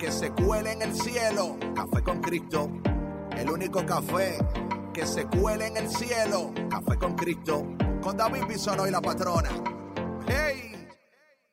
[0.00, 1.58] que se cuele en el cielo.
[1.74, 2.70] Café con Cristo,
[3.36, 4.38] el único café
[4.94, 6.52] que se cuele en el cielo.
[6.70, 7.66] Café con Cristo,
[8.00, 9.50] con David Bisono y la patrona.
[10.26, 10.88] ¡Hey!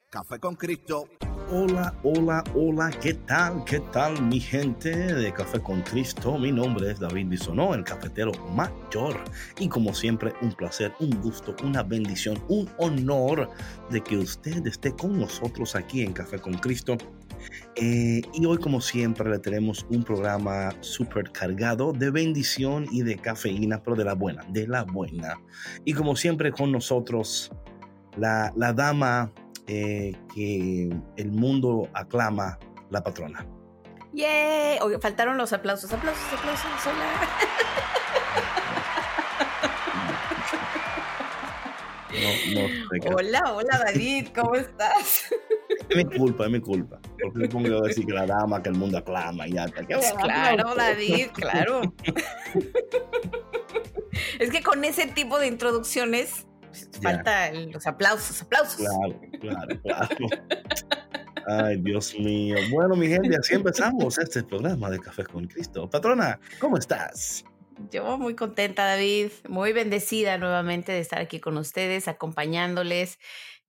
[0.10, 1.10] Café con Cristo.
[1.52, 3.66] Hola, hola, hola, ¿qué tal?
[3.66, 6.38] ¿Qué tal mi gente de Café con Cristo?
[6.38, 9.24] Mi nombre es David Bisonó, el cafetero mayor.
[9.60, 13.50] Y como siempre, un placer, un gusto, una bendición, un honor
[13.90, 16.98] de que usted esté con nosotros aquí en Café con Cristo
[17.76, 23.18] eh, y hoy, como siempre, le tenemos un programa súper cargado de bendición y de
[23.18, 25.40] cafeína, pero de la buena, de la buena.
[25.85, 27.52] Y como siempre, con nosotros,
[28.18, 29.32] la, la dama
[29.68, 32.58] eh, que el mundo aclama,
[32.90, 33.46] la patrona.
[34.13, 34.80] ¡Yay!
[35.02, 36.65] Faltaron los aplausos, aplausos, aplausos.
[36.85, 37.93] Hola.
[42.13, 42.68] No, no,
[43.16, 45.26] hola, hola David, ¿cómo estás?
[45.90, 46.99] Es mi culpa, es mi culpa.
[47.22, 49.86] Porque me pongo a decir que la dama, que el mundo aclama y ya está.
[49.86, 51.82] Claro, David, claro.
[54.40, 56.48] es que con ese tipo de introducciones
[57.02, 58.77] falta los aplausos, aplausos.
[58.77, 60.16] Claro, claro, claro.
[61.48, 62.58] Ay, Dios mío.
[62.71, 65.90] Bueno, mi gente, así empezamos este programa de Café con Cristo.
[65.90, 67.46] Patrona, ¿cómo estás?
[67.92, 73.20] Yo muy contenta, David, muy bendecida nuevamente de estar aquí con ustedes, acompañándoles.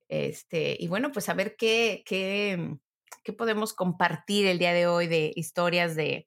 [0.09, 2.77] Este, y bueno, pues a ver qué, qué,
[3.23, 6.27] qué podemos compartir el día de hoy de historias de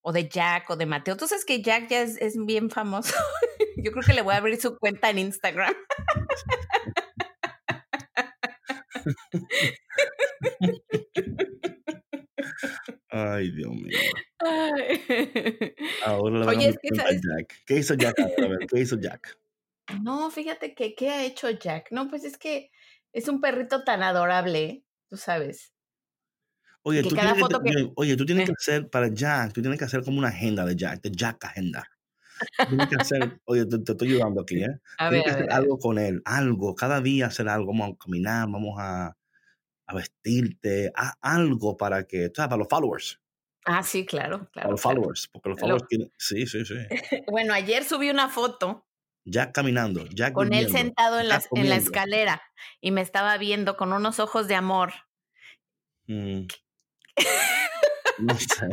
[0.00, 1.16] o de Jack o de Mateo.
[1.16, 3.14] Tú sabes que Jack ya es, es bien famoso.
[3.76, 5.74] Yo creo que le voy a abrir su cuenta en Instagram.
[13.10, 13.98] Ay, Dios mío.
[16.04, 17.64] Ahora le Oye, es que, a Jack.
[17.66, 18.18] ¿Qué hizo Jack?
[18.20, 19.38] A ver, ¿qué hizo Jack?
[20.02, 21.90] No, fíjate que, ¿qué ha hecho Jack?
[21.90, 22.70] No, pues es que
[23.12, 25.72] es un perrito tan adorable, tú sabes.
[26.82, 30.02] Oye, tú tienes, que, oye, tú tienes que hacer para Jack, tú tienes que hacer
[30.04, 31.88] como una agenda de Jack, de Jack Agenda.
[32.68, 34.78] Tienes que hacer, oye, te, estoy ayudando aquí, ¿eh?
[34.98, 38.48] A tienes que hacer algo con él, algo, cada día hacer algo, vamos a caminar,
[38.48, 39.17] vamos a,
[39.88, 42.30] a vestirte, a, algo para que.
[42.30, 43.20] Para los followers.
[43.64, 44.52] Ah, sí, claro, claro.
[44.54, 46.74] Para los followers, porque los followers tienen, sí, sí, sí.
[47.30, 48.86] bueno, ayer subí una foto
[49.30, 52.42] Jack caminando, Jack Con él sentado en la, en la, escalera
[52.80, 54.92] y me estaba viendo con unos ojos de amor.
[56.06, 56.46] Mm.
[58.18, 58.68] no sé.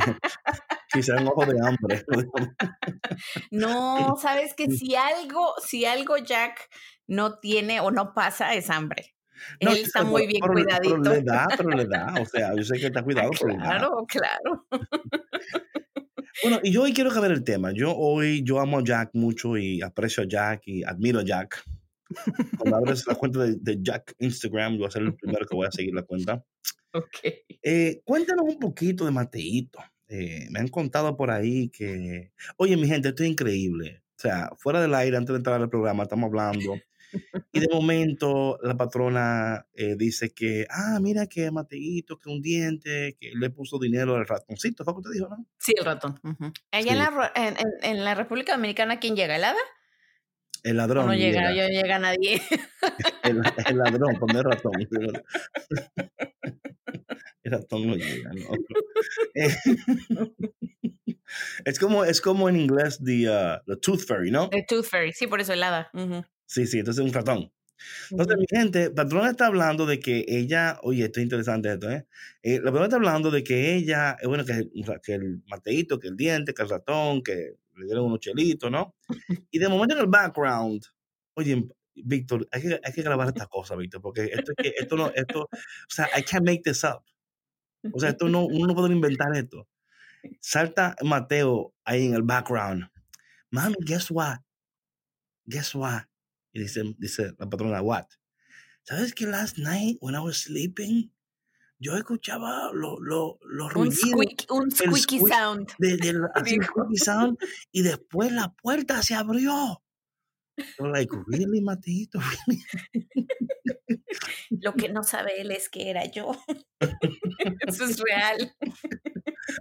[0.93, 2.05] Quizá un ojo de hambre.
[3.51, 6.69] no, sabes que si algo, si algo Jack
[7.07, 9.14] no tiene o no pasa es hambre.
[9.59, 11.01] Él está muy bien cuidadito.
[11.01, 12.13] Pero le da, pero le da.
[12.21, 13.29] O sea, yo sé que está cuidado.
[13.31, 14.65] claro, claro.
[16.43, 17.71] Bueno, y yo hoy quiero cambiar el tema.
[17.71, 21.63] Yo hoy, yo amo a Jack mucho y aprecio a Jack y admiro a Jack.
[22.57, 25.65] Cuando abres la cuenta de, Jack Instagram, yo voy a ser el primero que voy
[25.65, 26.43] a seguir la cuenta.
[26.93, 27.25] Ok.
[27.61, 29.79] Eh, cuéntanos un poquito de Mateito.
[30.07, 34.01] Eh, me han contado por ahí que, oye, mi gente, esto es increíble.
[34.11, 36.79] O sea, fuera del aire, antes de entrar al programa, estamos hablando
[37.51, 43.17] y de momento la patrona eh, dice que, ah, mira que Mateito, que un diente,
[43.19, 45.45] que le puso dinero al ratoncito, ¿fue lo que te dijo, no?
[45.57, 46.19] Sí, el ratón.
[46.71, 49.35] Allá en, la, en, en, la República Dominicana, ¿quién llega?
[49.35, 49.59] ¿El hada?
[50.65, 51.05] El ladrón.
[51.05, 51.67] no llega, llega.
[51.67, 52.41] llega nadie.
[53.23, 54.73] El, el ladrón, poner ratón.
[57.43, 58.47] El ratón no llega, no.
[61.65, 64.49] es, como, es como en inglés the, uh, the Tooth Fairy, ¿no?
[64.49, 65.91] The Tooth Fairy, sí, por eso el hada.
[66.45, 67.51] Sí, sí, entonces es un ratón.
[68.09, 72.07] Entonces, mi gente, Patrona está hablando de que ella, oye, esto es interesante esto, ¿eh?
[72.41, 74.69] eh la Patrona está hablando de que ella, eh, bueno, que,
[75.03, 78.95] que el mateito, que el diente, que el ratón, que le dieron unos chelitos, ¿no?
[79.51, 80.83] Y de momento en el background,
[81.33, 84.95] oye, Víctor, hay que, hay que grabar esta cosa, Víctor, porque esto, es que, esto
[84.95, 85.49] no, esto, o
[85.89, 87.03] sea, I can't make this up.
[87.93, 89.67] O sea, esto no, uno no puede inventar esto.
[90.41, 92.89] Salta Mateo ahí en el background.
[93.51, 94.39] Mami, guess what?
[95.45, 96.03] Guess what?
[96.55, 98.05] Y dice, dice la patrona, what?
[98.83, 101.11] ¿Sabes que last night when I was sleeping,
[101.79, 103.99] yo escuchaba los lo, lo ruidos.
[104.49, 105.67] Un, squeaky sound.
[105.79, 107.37] De, de, así, squeaky sound.
[107.73, 109.83] Y después la puerta se abrió.
[110.79, 112.21] Yo like, really, Matito?
[114.49, 116.31] Lo que no sabe él es que era yo.
[117.67, 118.55] Eso es real.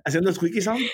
[0.05, 0.87] ¿Haciendo squeaky sound?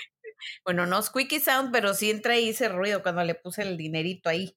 [0.65, 4.31] Bueno, no squeaky sound, pero sí entra y hice ruido cuando le puse el dinerito
[4.31, 4.57] ahí.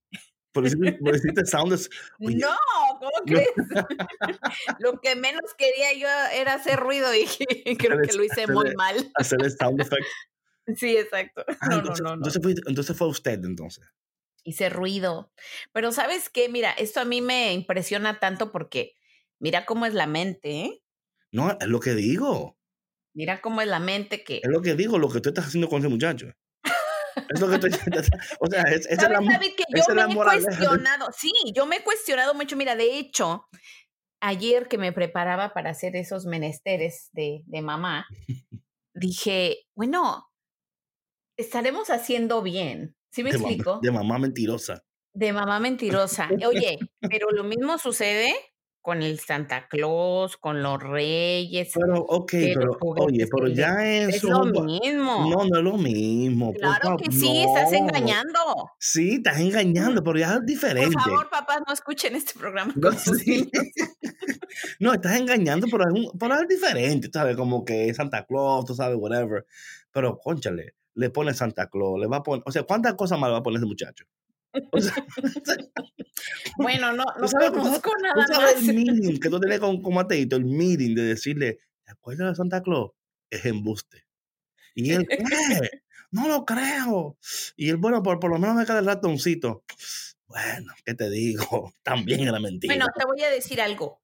[0.53, 1.89] Por decirte sound es,
[2.19, 2.55] oye, No,
[2.99, 3.49] ¿cómo crees?
[4.79, 7.25] lo que menos quería yo era hacer ruido y
[7.77, 9.11] creo que lo hice muy mal.
[9.15, 10.05] hacer el sound effect.
[10.77, 11.43] Sí, exacto.
[11.59, 12.15] Ah, No, no, entonces, no, no.
[12.15, 13.83] Entonces, fue, entonces fue usted, entonces.
[14.45, 15.33] hice ruido.
[15.73, 18.95] Pero sabes qué, mira, esto a mí me impresiona tanto porque
[19.39, 20.83] mira cómo es la mente, ¿eh?
[21.33, 22.57] No, es lo que digo.
[23.13, 24.37] Mira cómo es la mente que...
[24.37, 26.31] Es lo que digo, lo que tú estás haciendo con ese muchacho.
[27.29, 27.71] Es lo que estoy
[28.39, 31.07] O sea, es, esa es ¿Sabes, la, David, que esa yo me he moraleja cuestionado?
[31.17, 32.55] Sí, yo me he cuestionado mucho.
[32.55, 33.47] Mira, de hecho,
[34.19, 38.05] ayer que me preparaba para hacer esos menesteres de, de mamá,
[38.93, 40.31] dije, bueno,
[41.37, 42.95] estaremos haciendo bien.
[43.11, 43.79] ¿Sí me de, mamá, explico?
[43.81, 44.83] de mamá mentirosa.
[45.13, 46.29] De mamá mentirosa.
[46.47, 48.33] Oye, pero lo mismo sucede
[48.83, 51.71] con el Santa Claus, con los reyes.
[51.73, 54.27] Pero, ok, pero, oye, pero ya Es su...
[54.29, 55.29] lo mismo.
[55.29, 56.51] No, no es lo mismo.
[56.51, 58.39] por claro que sí, estás engañando.
[58.77, 60.99] Sí, estás engañando, pero ya es Por diferente.
[60.99, 63.49] favor, papás, no escuchen este programa No, sí.
[64.95, 68.75] estás engañando, pero es, un, pero es diferente, sabes, como que es Santa Claus, tú
[68.75, 69.45] sabes, whatever.
[69.93, 73.29] Pero, conchale, le pone Santa Claus, le va a poner, o sea, ¿cuántas cosas más
[73.29, 74.03] le va a poner ese muchacho?
[74.71, 74.93] O sea,
[76.57, 78.69] Bueno, no, no sabes, conozco nada tú sabes más.
[78.69, 82.35] el meeting que tú tienes con, con Mateito, el meeting de decirle, ¿te acuerdas de
[82.35, 82.91] Santa Claus?
[83.29, 84.05] Es embuste.
[84.75, 85.07] Y él.
[86.11, 87.17] No lo creo.
[87.55, 89.63] Y él, bueno, por, por lo menos me queda el ratoncito.
[90.27, 91.73] Bueno, ¿qué te digo?
[91.83, 92.73] También era mentira.
[92.73, 94.01] Bueno, te voy a decir algo.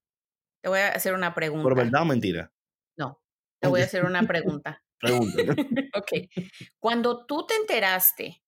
[0.60, 1.64] Te voy a hacer una pregunta.
[1.64, 2.52] ¿Pero verdad o mentira?
[2.96, 3.22] No,
[3.60, 4.82] te voy a hacer una pregunta.
[4.98, 5.42] Pregunta.
[5.94, 6.28] ok.
[6.78, 8.42] Cuando tú te enteraste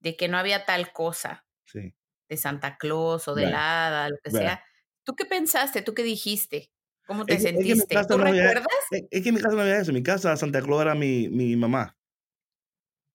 [0.00, 1.94] de que no había tal cosa Sí.
[2.28, 3.52] de Santa Claus o de Right.
[3.52, 4.62] la hada, lo que sea,
[5.04, 5.82] ¿tú qué pensaste?
[5.82, 6.70] ¿Tú qué dijiste?
[7.06, 8.04] ¿Cómo te Es que- es que sentiste?
[8.08, 8.66] ¿Tú no recuerdas?
[8.90, 9.90] Es es que en mi casa no había eso.
[9.90, 11.96] En mi casa Santa Claus era mi, mi mamá.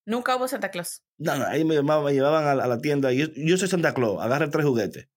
[0.05, 1.01] Nunca hubo Santa Claus.
[1.17, 3.11] No, no, ahí me, llevaban a, la- a la tienda.
[3.13, 5.07] Yo, yo soy Santa Claus, agarra tres juguetes.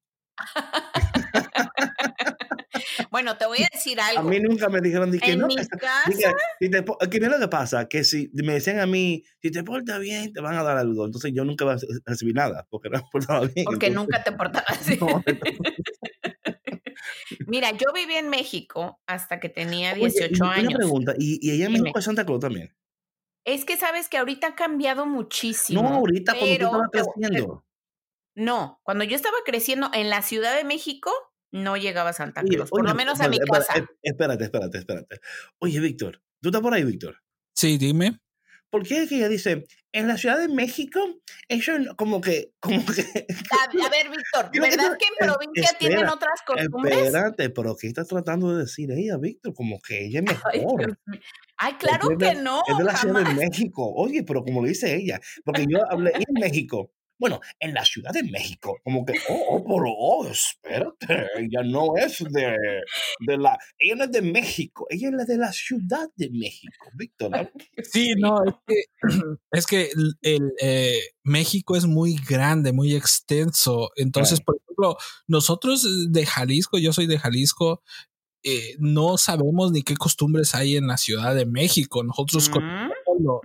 [3.11, 4.23] Bueno, te voy a decir A algo.
[4.29, 5.47] mí nunca me dijeron que no.
[5.47, 5.69] mi casa,
[6.61, 9.63] si te que mira lo que pasa, que si me decían a mí, si te
[9.65, 11.07] portas bien, te van a dar algo.
[11.07, 11.65] Entonces yo nunca
[12.05, 13.65] recibí nada, porque no me portaba bien.
[13.65, 14.79] porque entonces- nunca te portabas.
[15.01, 15.59] No, entonces-
[17.47, 20.75] Mira, yo viví en México hasta que tenía Oye, y 18 Una años.
[20.75, 21.73] pregunta, ¿y, y ella en.
[21.73, 22.75] México es Santa Claus también?
[23.45, 25.83] Es que sabes que ahorita ha cambiado muchísimo.
[25.83, 27.65] No, ahorita cuando tú pero estabas creciendo.
[28.35, 31.11] No, cuando yo estaba creciendo en la Ciudad de México,
[31.53, 33.89] no llegaba Santa Oye, Claus, por lo menos a mi casa.
[34.03, 35.21] espérate, Espérate, espérate.
[35.59, 37.17] Oye, Víctor, ¿tú estás por ahí, Víctor?
[37.55, 38.21] Sí, dime.
[38.71, 41.01] ¿Por qué es que ella dice, en la Ciudad de México,
[41.49, 43.01] eso como que, como que...
[43.01, 46.99] A, a ver, Víctor, ¿verdad que en provincia tienen otras costumbres?
[46.99, 49.55] Espérate, pero ¿qué está tratando de decir ella, Víctor?
[49.55, 50.99] Como que ella es Ay, mejor.
[51.57, 53.91] Ay, claro es de- que no, es de la Ciudad de México.
[53.95, 56.93] Oye, pero como lo dice ella, porque yo hablé en México.
[57.19, 62.19] Bueno, en la Ciudad de México, como que, oh, pero, oh, espérate, ella no es
[62.31, 62.57] de,
[63.27, 66.87] de la, ella no es de México, ella es la de la Ciudad de México,
[66.95, 67.31] Víctor.
[67.31, 67.51] ¿no?
[67.93, 68.83] Sí, no, es que,
[69.53, 73.91] es que el, el, eh, México es muy grande, muy extenso.
[73.97, 74.45] Entonces, Claro.
[74.47, 77.83] por ejemplo, nosotros de Jalisco, yo soy de Jalisco,
[78.45, 82.05] eh, no sabemos ni qué costumbres hay en la Ciudad de México.
[82.05, 83.41] Nosotros Mm, conocemos lo,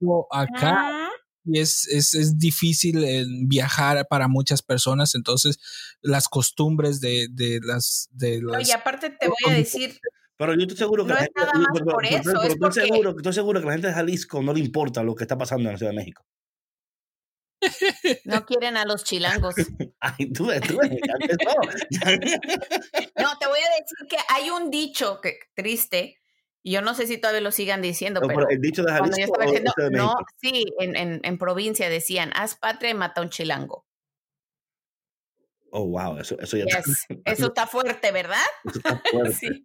[0.00, 1.03] lo mm, acá.
[1.44, 5.14] Y es, es, es difícil eh, viajar para muchas personas.
[5.14, 5.58] Entonces,
[6.00, 8.08] las costumbres de, de las...
[8.12, 9.98] De No, las y aparte te voy a decir,
[10.36, 12.22] Pero yo estoy seguro que No la es gente, nada más pero- por pero- eso,
[12.24, 15.02] pero es estoy porque- seguro, estoy seguro que la gente de Jalisco no le importa
[15.02, 16.24] lo que está pasando en la Ciudad de México.
[18.24, 19.54] no quieren a los chilangos.
[20.00, 21.54] Ay, tú ves, tú empezó.
[23.22, 26.16] No, te voy a decir que hay un dicho que triste,
[26.72, 29.26] yo no sé si todavía lo sigan diciendo, No, pero el dicho de cuando yo
[29.26, 32.90] Jalisco estaba o creciendo, Ciudad de no, sí, en, en, en provincia decían, haz patria
[32.90, 33.84] y mata a un chilango.
[35.76, 38.38] Oh, wow, eso, eso ya Yes, Eso está fuerte, ¿verdad?
[38.64, 39.32] eso está fuerte.
[39.34, 39.64] Sí,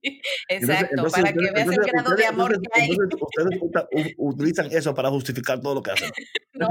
[0.49, 2.97] exacto, entonces para que veas el grado de amor entonces- que hay.
[3.21, 6.11] ustedes utilizan eso para justificar todo lo que hacen.
[6.53, 6.67] No.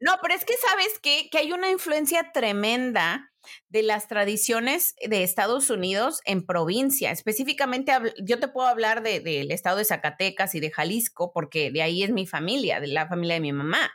[0.00, 1.28] No, pero es que sabes qué?
[1.30, 3.30] que hay una influencia tremenda
[3.68, 7.12] de las tradiciones de Estados Unidos en provincia.
[7.12, 7.92] Específicamente,
[8.24, 12.02] yo te puedo hablar de- del estado de Zacatecas y de Jalisco, porque de ahí
[12.02, 13.90] es mi familia, de la familia de mi mamá.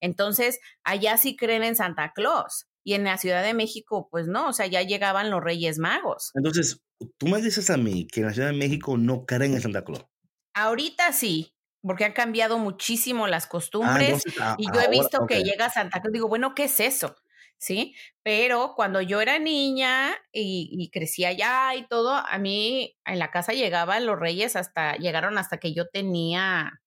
[0.00, 2.66] Entonces, allá sí creen en Santa Claus.
[2.84, 6.30] Y en la Ciudad de México, pues no, o sea, ya llegaban los Reyes Magos.
[6.34, 6.80] Entonces,
[7.18, 9.84] tú me dices a mí que en la Ciudad de México no creen en Santa
[9.84, 10.06] Claus.
[10.54, 14.08] Ahorita sí, porque han cambiado muchísimo las Ah, costumbres.
[14.26, 16.80] entonces, a- Y yo he ahora- visto que llega Santa Claus, digo, bueno, ¿qué es
[16.80, 17.16] eso?
[17.60, 17.96] ¿sí?
[18.22, 23.32] Pero cuando yo era niña y, y crecía allá y todo, a mí en la
[23.32, 26.80] casa llegaban los reyes hasta, llegaron hasta que yo tenía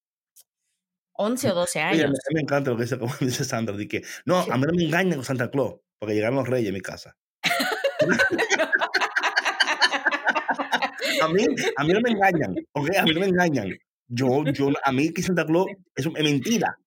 [1.11, 2.11] 11 o 12 Oye, años.
[2.29, 4.73] me, me encanta lo que dice, como dice Sandra, de que no, a mí no
[4.73, 7.17] me engañan con Santa Claus, porque llegaron los reyes a mi casa.
[11.21, 11.45] a mí,
[11.77, 12.89] a mí no me engañan, ¿ok?
[12.97, 13.77] A mí no me engañan.
[14.13, 16.77] Yo, yo, a mí que Santa Claus es, es mentira.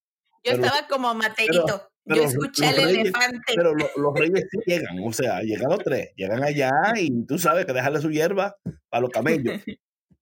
[0.44, 1.88] Yo pero- estaba como Mateito.
[2.04, 3.52] pero yo los- escuché los al reyes- elefante.
[3.56, 7.38] Pero lo- los reyes sí llegan, o sea, llegan los tres, llegan allá y tú
[7.38, 8.54] sabes que dejarle su hierba
[8.90, 9.60] para los camellos,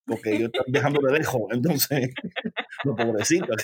[0.06, 2.10] porque ellos están viajando de lejos, entonces,
[2.84, 3.56] los pobrecitos.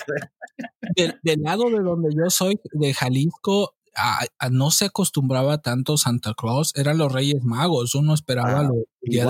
[0.95, 5.95] Del, del lado de donde yo soy, de Jalisco, a- a no se acostumbraba tanto
[5.97, 9.29] Santa Claus, eran los Reyes Magos, uno esperaba Ah, los de o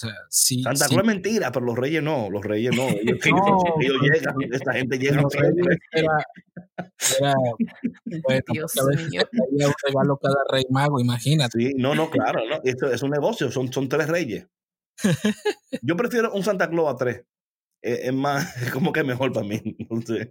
[0.00, 2.88] sea, sí, Santa sí, Claus es mentira, pero los reyes no, los reyes no.
[2.88, 3.58] Ellos, No.
[3.80, 6.24] ellos llegan, esta gente llega los Reyes era,
[7.18, 7.34] era
[8.22, 8.74] bueno, Dios
[9.10, 9.22] mío.
[9.68, 11.58] un regalo cada Rey Mago, imagínate.
[11.58, 12.60] Sí, no, no, claro, no.
[12.64, 14.46] Esto es un negocio, son, son tres reyes.
[15.82, 17.24] Yo prefiero un Santa Claus a tres.
[17.82, 19.60] Eh, es más, como que mejor para mí.
[19.78, 20.28] Entonces,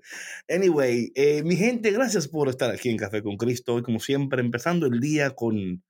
[0.47, 3.79] anyway, eh, mi gente, gracias por estar aquí en Café con Cristo.
[3.79, 5.83] Y como siempre, empezando el día con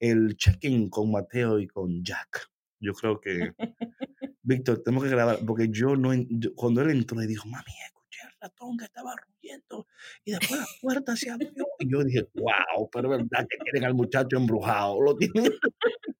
[0.00, 2.50] el check-in con Mateo y con Jack.
[2.84, 3.52] Yo creo que,
[4.42, 8.20] Víctor, tenemos que grabar, porque yo no, yo- cuando él entró y dijo, mami, escuché
[8.22, 9.86] al ratón que estaba rugiendo
[10.24, 11.66] y después la puerta se abrió.
[11.78, 15.52] Y yo dije, wow, pero es verdad que tienen al muchacho embrujado, lo tienen,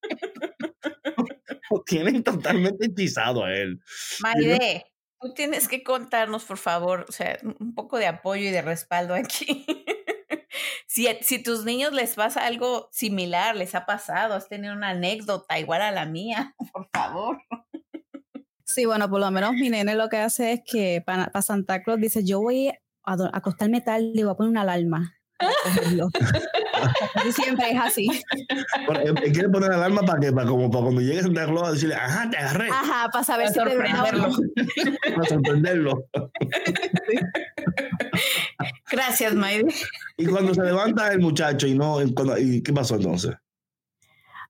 [1.71, 3.79] lo tienen totalmente hechizado a él.
[4.21, 4.85] Maide,
[5.19, 9.13] tú tienes que contarnos, por favor, o sea, un poco de apoyo y de respaldo
[9.13, 9.65] aquí.
[10.95, 15.59] Si, si tus niños les pasa algo similar, les ha pasado, has tenido una anécdota
[15.59, 17.37] igual a la mía, por favor.
[18.63, 21.83] Sí, bueno, por lo menos mi nene lo que hace es que para, para Santa
[21.83, 22.77] Claus dice, yo voy a
[23.33, 25.13] acostarme tarde y voy a poner una alarma.
[25.37, 26.07] Para cogerlo".
[27.13, 28.07] Casi siempre es así.
[28.85, 31.73] Bueno, él- él quiere poner alarma para que, para, como, para cuando llegue Santa Claus,
[31.73, 34.37] decirle, ajá, te agarré, Ajá, para saber Para si de verdad sorprenderlo.
[35.15, 36.05] para sorprenderlo.
[38.91, 39.73] Gracias, Maide.
[40.17, 43.35] Y cuando se levanta el muchacho y no, y cuando- ¿y qué pasó entonces?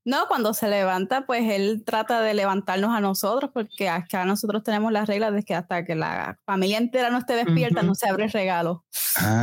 [0.05, 4.91] No, cuando se levanta, pues él trata de levantarnos a nosotros, porque acá nosotros tenemos
[4.91, 8.25] las reglas de que hasta que la familia entera no esté despierta, no se abre
[8.25, 8.85] el regalo.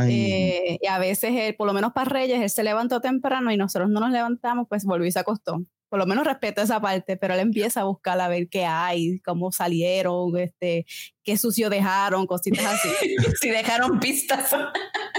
[0.07, 3.57] Eh, y a veces, él, por lo menos para Reyes, él se levantó temprano y
[3.57, 5.61] nosotros no nos levantamos, pues volvió y se acostó.
[5.89, 9.19] Por lo menos respeta esa parte, pero él empieza a buscar a ver qué hay,
[9.19, 10.85] cómo salieron, este,
[11.25, 12.89] qué sucio dejaron, cositas así.
[13.41, 14.55] si dejaron pistas.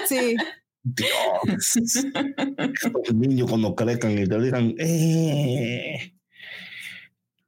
[0.09, 0.37] Sí,
[0.85, 1.77] Dios.
[1.77, 6.15] Estos niños cuando crezcan y te digan, eh,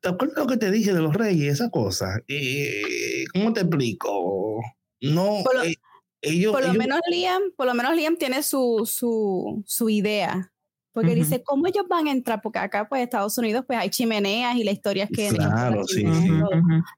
[0.00, 2.18] ¿te acuerdas lo que te dije de los reyes, esa cosa?
[2.28, 4.60] Eh, ¿Cómo te explico?
[5.02, 5.74] No, Por lo- eh,
[6.22, 10.52] ellos, por lo ellos- menos Liam, por lo menos Liam tiene su, su, su idea.
[10.92, 11.18] Porque Ujú.
[11.18, 12.40] dice, ¿cómo ellos van a entrar?
[12.42, 15.28] Porque acá, pues, Estados Unidos, pues, hay chimeneas y la historia es que...
[15.28, 16.26] Claro, sí, Pero, sí.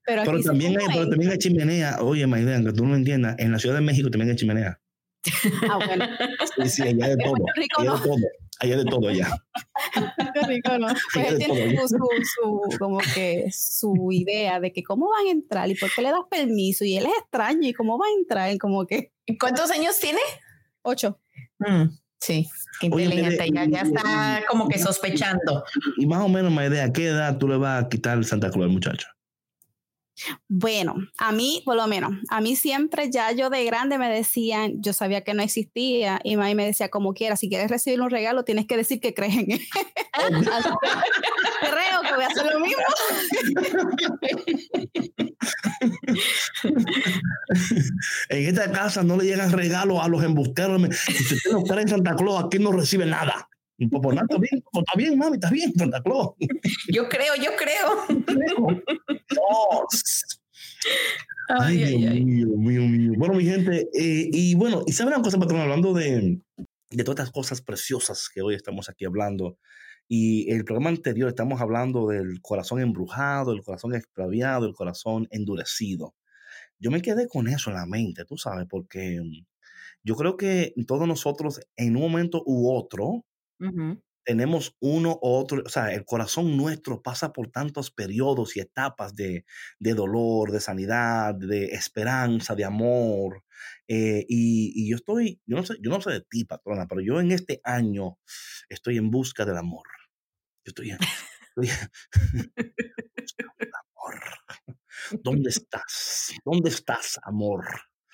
[0.07, 1.99] pero, aquí pero dice, también hay, ¿cómo pero también hay chimenea.
[2.03, 4.81] Oye, Maide, aunque tú no entiendas, en la Ciudad de México también hay chimenea.
[5.69, 6.07] Ah, bueno,
[6.65, 7.35] Sí, sí, allá de todo.
[7.57, 7.97] Rico Allá no.
[7.99, 8.17] de todo.
[8.61, 9.29] Allá de todo, allá.
[10.35, 10.89] Qué rico, ¿no?
[11.15, 11.89] Pues de él tiene todo.
[11.89, 15.91] su, su, su- como que su idea de que cómo van a entrar y por
[15.95, 19.13] qué le das permiso y él es extraño y cómo va a entrar, como que
[19.27, 20.21] ¿Y ¿Cuántos años tiene?
[20.83, 21.21] ocho.
[22.21, 22.49] Sí,
[22.81, 23.45] qué Oye, inteligente.
[23.45, 25.63] mire, ya, ya está como que sospechando.
[25.99, 28.51] Y más o menos, Maide, ¿a qué edad tú le vas a quitar el Santa
[28.51, 29.07] Claus al muchacho?
[30.49, 34.83] Bueno, a mí, por lo menos, a mí siempre ya yo de grande me decían,
[34.83, 38.11] yo sabía que no existía y mami me decía, como quieras, si quieres recibir un
[38.11, 39.61] regalo, tienes que decir que crees en él.
[41.61, 42.83] Creo que voy a hacer lo mismo.
[48.29, 50.81] En esta casa no le llegan regalos a los embusteros.
[51.01, 53.49] Si usted no cree en Santa Claus, aquí no recibe nada.
[53.81, 56.31] Y pues, pues, nada, está bien, pues, está bien, mami, está bien, Santa Claus.
[56.89, 58.07] Yo creo, yo creo.
[61.49, 62.25] Ay, Ay, Dios ay.
[62.25, 63.13] mío, mío, mío.
[63.17, 66.41] Bueno, mi gente, eh, y bueno, y saben una cosa, patrón, hablando de,
[66.91, 69.59] de todas estas cosas preciosas que hoy estamos aquí hablando.
[70.09, 76.15] Y el programa anterior estamos hablando del corazón embrujado, el corazón extraviado, el corazón endurecido.
[76.79, 79.21] Yo me quedé con eso en la mente, tú sabes, porque
[80.05, 83.25] yo creo que todos nosotros en un momento u otro
[83.61, 84.01] Ujú.
[84.29, 89.17] Tenemos uno u otro, o sea, el corazón nuestro pasa por tantos periodos y etapas
[89.17, 89.47] de,
[89.79, 93.43] de dolor, de sanidad, de esperanza, de amor.
[93.89, 97.21] eh, y, yo estoy, yo no, sé, yo no sé de ti, patrona, pero yo
[97.21, 98.19] en este año
[98.69, 99.87] estoy en busca del amor.
[100.63, 100.99] Yo estoy en,
[101.57, 101.91] estoy en
[103.17, 104.21] busca del amor.
[105.23, 106.35] ¿Dónde estás?
[106.45, 107.65] ¿Dónde estás, amor?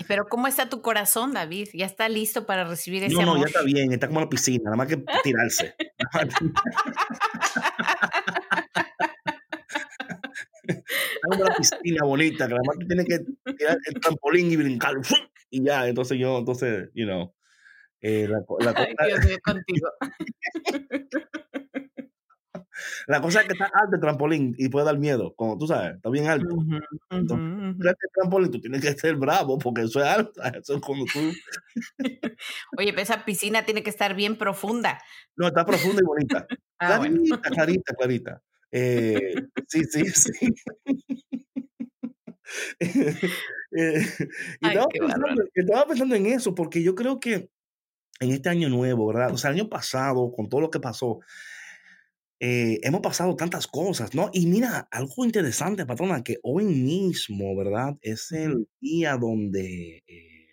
[0.09, 1.69] Pero ¿cómo está tu corazón, David?
[1.73, 3.41] ¿Ya está listo para recibir ese No, no, amor?
[3.41, 5.75] ya está bien, está como la piscina, nada más que tirarse.
[10.67, 14.57] Está como la piscina bonita, que nada más tú tienes que tirar el trampolín y
[14.57, 14.95] brincar.
[15.51, 17.35] Y ya, entonces yo, entonces, you know,
[18.01, 19.89] eh, la, la Ay, cosa, Dios mío, contigo.
[23.07, 25.97] la cosa es que está alto el trampolín y puede dar miedo, como tú sabes,
[25.97, 26.55] está bien alto.
[26.55, 26.79] Ujú,
[27.11, 27.79] Entonces, ujú, ujú.
[27.79, 30.33] tírate el trampolín, tú tienes que ser bravo porque eso es alto.
[30.63, 31.21] Eso es como tú.
[32.79, 35.01] Oye, pero esa piscina tiene que estar bien profunda.
[35.37, 36.47] No, está profunda y bonita.
[36.81, 37.21] Ah, bueno.
[37.23, 38.43] Clarita, clarita, clarita.
[38.73, 40.55] Eh, sí, sí, sí.
[43.77, 44.03] Eh,
[44.61, 47.51] y Ay, estaba, pensando, estaba pensando en eso, porque yo creo que
[48.21, 49.33] en este año nuevo, ¿verdad?
[49.33, 51.21] O sea, el año pasado, con todo lo que pasó,
[52.41, 54.31] eh, hemos pasado tantas cosas, ¿no?
[54.33, 57.95] Y mira, algo interesante, patrona, que hoy mismo, ¿verdad?
[58.03, 60.49] Es el día donde eh,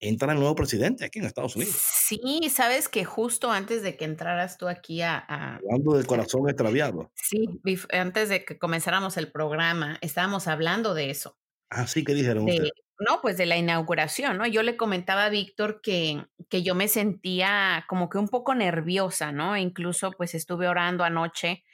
[0.00, 1.76] entra el nuevo presidente aquí en Estados Unidos.
[2.06, 2.20] Sí,
[2.50, 7.10] sabes que justo antes de que entraras tú aquí a, a- Hablando del corazón extraviado.
[7.14, 7.46] sí,
[7.90, 11.38] antes de que comenzáramos el programa, estábamos hablando de eso,
[11.70, 12.70] Así que dijeron ustedes.
[12.98, 14.46] No, pues de la inauguración, ¿no?
[14.46, 19.32] Yo le comentaba a Víctor que, que yo me sentía como que un poco nerviosa,
[19.32, 19.56] ¿no?
[19.56, 21.64] Incluso pues estuve orando anoche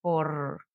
[0.00, 0.66] por,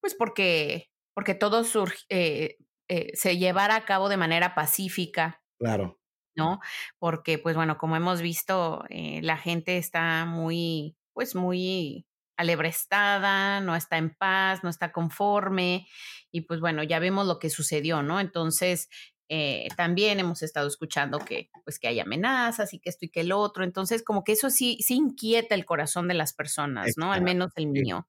[0.00, 2.58] pues porque, porque todo surg- eh,
[2.88, 5.98] eh, se llevara a cabo de manera pacífica, Claro.
[6.36, 6.60] ¿no?
[6.98, 12.06] Porque, pues bueno, como hemos visto, eh, la gente está muy, pues muy
[12.36, 15.86] alebrestada, no está en paz, no está conforme
[16.32, 18.18] y pues bueno, ya vemos lo que sucedió, ¿no?
[18.20, 18.88] Entonces,
[19.28, 23.20] eh, también hemos estado escuchando que, pues que hay amenazas y que esto y que
[23.20, 27.12] el otro, entonces como que eso sí, sí inquieta el corazón de las personas, ¿no?
[27.12, 28.06] Al menos el mío,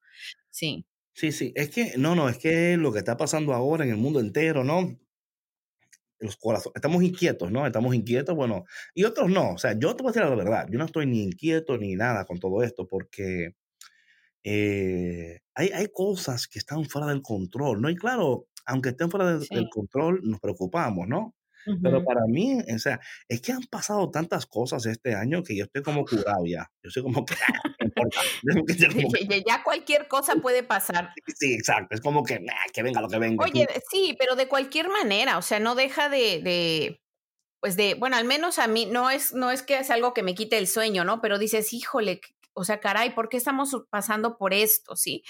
[0.49, 0.85] sí.
[1.13, 3.97] Sí, sí, es que, no, no, es que lo que está pasando ahora en el
[3.97, 4.99] mundo entero, ¿no?
[6.19, 7.65] Los corazones, estamos inquietos, ¿no?
[7.65, 9.51] Estamos inquietos, bueno, y otros no.
[9.51, 11.95] O sea, yo te voy a decir la verdad, yo no estoy ni inquieto ni
[11.95, 13.55] nada con todo esto porque
[14.43, 17.89] eh, hay, hay cosas que están fuera del control, ¿no?
[17.89, 21.35] Y claro, aunque estén fuera del, control, nos preocupamos, ¿no?
[21.81, 25.63] Pero para mí, o sea, es que han pasado tantas cosas este año que yo
[25.63, 26.69] estoy como curado ya.
[26.83, 27.59] Yo soy como que, "Ah,
[28.77, 31.11] ya como que, Ya, ya cualquier cosa puede pasar.
[31.35, 31.95] sí, exacto.
[31.95, 33.43] Es como que, "Nah, que venga lo que venga.
[33.43, 33.79] Oye, aquí".
[33.89, 37.01] sí, pero de cualquier manera, o sea, no deja de, de,
[37.61, 40.21] pues de, bueno, al menos a mí no es, no es que es algo que
[40.23, 41.19] me quite el sueño, ¿no?
[41.21, 42.21] Pero dices, híjole,
[42.55, 44.95] o sea, caray, ¿por qué estamos pasando por esto?
[44.95, 45.23] Sí,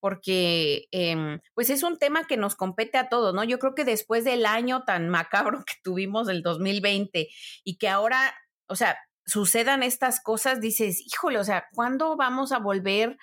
[0.00, 3.44] porque em, pues es un tema que nos compete a todos, ¿no?
[3.44, 7.28] Yo creo que después del año tan macabro que tuvimos del 2020
[7.62, 8.34] y que ahora,
[8.66, 13.16] o sea, sucedan estas cosas, dices, híjole, o sea, ¿cuándo vamos a volver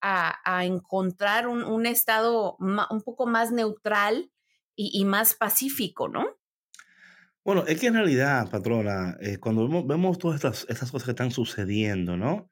[0.00, 4.32] a, encontrar un, estado un poco más neutral
[4.74, 6.26] y, más pacífico, ¿no?
[7.44, 12.16] Bueno, es que en realidad, patrona, eh, cuando vemos, todas estas cosas que están sucediendo,
[12.16, 12.50] ¿no?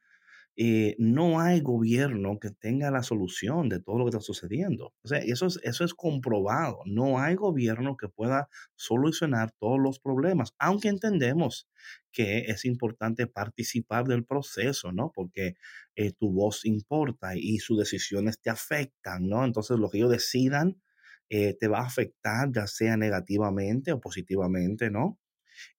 [0.56, 4.92] Eh, no hay gobierno que tenga la solución de todo lo que está sucediendo.
[5.02, 6.80] O sea, eso es, eso es comprobado.
[6.86, 11.68] No hay gobierno que pueda solucionar todos los problemas, aunque entendemos
[12.12, 15.12] que es importante participar del proceso, ¿no?
[15.14, 15.54] Porque
[15.96, 19.44] eh, tu voz importa y sus decisiones te afectan, ¿no?
[19.44, 20.80] Entonces, lo que ellos decidan
[21.30, 25.19] eh, te va a afectar, ya sea negativamente o positivamente, ¿no?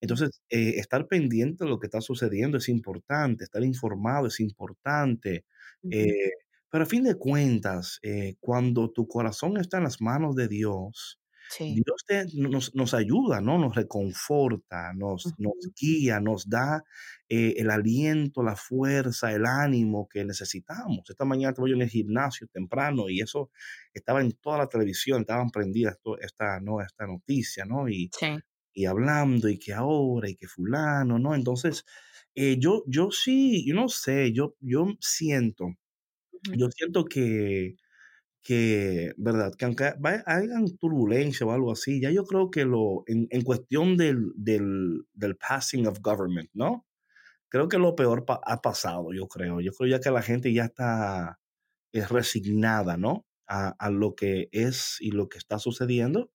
[0.02, 5.46] Entonces, eh, estar pendiente de lo que está sucediendo es importante, estar informado es importante,
[5.90, 6.32] eh,
[6.70, 11.20] pero a fin de cuentas, eh, cuando tu corazón está en las manos de Dios,
[11.48, 11.84] Sí.
[11.84, 13.58] Dios te- nos, nos ayuda, ¿no?
[13.58, 15.74] Nos reconforta, nos, nos Ujú.
[15.80, 16.84] guía, nos da
[17.30, 21.10] eh, el aliento, la fuerza, el ánimo que necesitamos.
[21.10, 23.52] Esta mañana estaba yo en el gimnasio temprano y eso
[23.94, 26.82] estaba en toda la televisión, estaban prendidas esta, ¿no?
[26.82, 27.88] esta noticia, ¿no?
[27.90, 28.42] Y, Sí.
[28.74, 31.36] Y hablando y que ahora y que fulano, ¿no?
[31.36, 31.86] Entonces,
[32.36, 35.68] eh, yo, yo sí, yo no sé, yo, yo siento,
[36.54, 37.76] yo siento que,
[38.44, 39.54] que, ¿verdad?
[39.58, 39.94] Que aunque
[40.28, 45.06] hayan turbulencia o algo así, ya yo creo que lo, en, en cuestión del, del,
[45.14, 46.86] del passing of government, ¿no?
[47.50, 49.62] Creo que lo peor pa- ha pasado, yo creo.
[49.62, 51.40] Yo creo ya que la gente ya está
[51.94, 53.28] resignada, ¿no?
[53.48, 56.32] A, a lo que es y lo que está sucediendo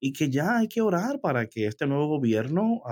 [0.00, 2.82] y que ya hay que orar para que este nuevo gobierno,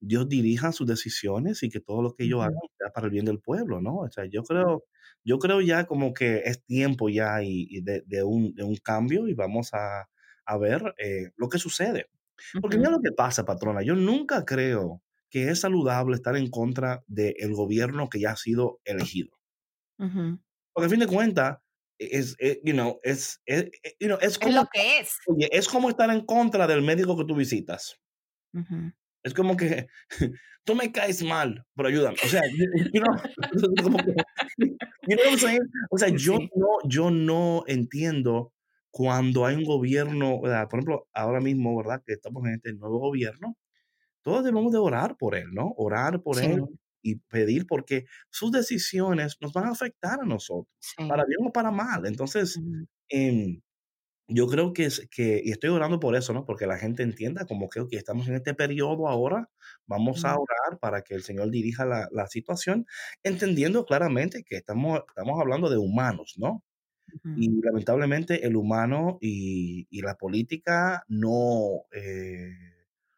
[0.00, 3.24] Dios dirija sus decisiones y que todo lo que ellos hagan sea para el bien
[3.24, 3.96] del pueblo, ¿no?
[3.98, 4.84] O sea, yo creo,
[5.24, 8.76] yo creo ya como que es tiempo ya y, y de, de un, de un
[8.76, 10.08] cambio y vamos a,
[10.46, 12.06] a ver eh, lo que sucede.
[12.60, 17.04] Porque mira lo que pasa, patrona, yo nunca creo que es saludable estar en contra
[17.08, 19.38] del gobierno que ya ha sido elegido.
[20.72, 21.58] Porque a fin de cuentas,
[21.98, 25.16] es, eh, you know, es, es, eh, you know, es Es como, lo que es.
[25.26, 27.96] oye, es como estar en contra del médico que tú visitas.
[28.54, 28.92] Ujú.
[29.22, 29.88] Es como que
[30.64, 32.16] tú me caes mal, pero ayúdame.
[32.24, 32.40] O sea,
[32.92, 33.16] you- know,
[33.82, 34.14] como que-
[34.58, 35.60] you know what I'm saying?
[35.90, 36.50] O sea, yo Sí.
[36.54, 38.52] no, yo no entiendo
[38.90, 40.68] cuando hay un gobierno, ¿verdad?
[40.68, 42.02] por ejemplo, ahora mismo, ¿verdad?
[42.06, 43.56] Que estamos en este nuevo gobierno,
[44.22, 45.72] todos debemos de orar por él, ¿no?
[45.76, 46.64] Orar por Sí, él
[47.02, 51.08] y pedir porque sus decisiones nos van a afectar a nosotros, sí.
[51.08, 52.06] para bien o para mal.
[52.06, 52.60] Entonces,
[53.08, 53.60] em,
[54.28, 56.44] yo creo que, es, que, y estoy orando por eso, ¿no?
[56.44, 59.48] Porque la gente entienda como que estamos en este periodo ahora,
[59.86, 62.86] vamos a orar para que el Señor dirija la, la situación,
[63.22, 66.62] entendiendo claramente que estamos, estamos hablando de humanos, ¿no?
[67.36, 72.52] Y lamentablemente el humano y, y la política no, eh,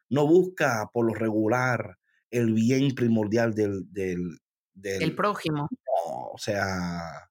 [0.09, 1.97] no busca por lo regular
[2.31, 4.39] el bien primordial del, del,
[4.73, 5.67] El del prójimo.
[5.69, 7.29] no, o sea,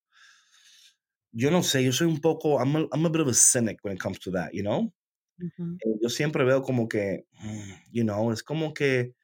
[1.33, 3.79] yo no sé, yo soy un poco, I'm a, I'm a bit of a cynic
[3.83, 4.93] when it comes to that, you know?
[5.41, 5.77] Ujú.
[5.81, 9.15] Eh, Yo siempre veo como que, mm, you know, es como que,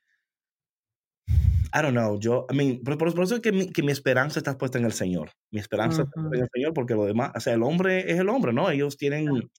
[1.74, 3.92] I don't know, yo, I mean, por, por- por eso es que mi, que mi
[3.92, 5.30] esperanza está puesta en el Señor.
[5.50, 8.18] Mi esperanza está puesta en el Señor porque lo demás, o sea, el hombre es
[8.18, 8.70] el hombre, ¿no?
[8.70, 9.50] Ellos tienen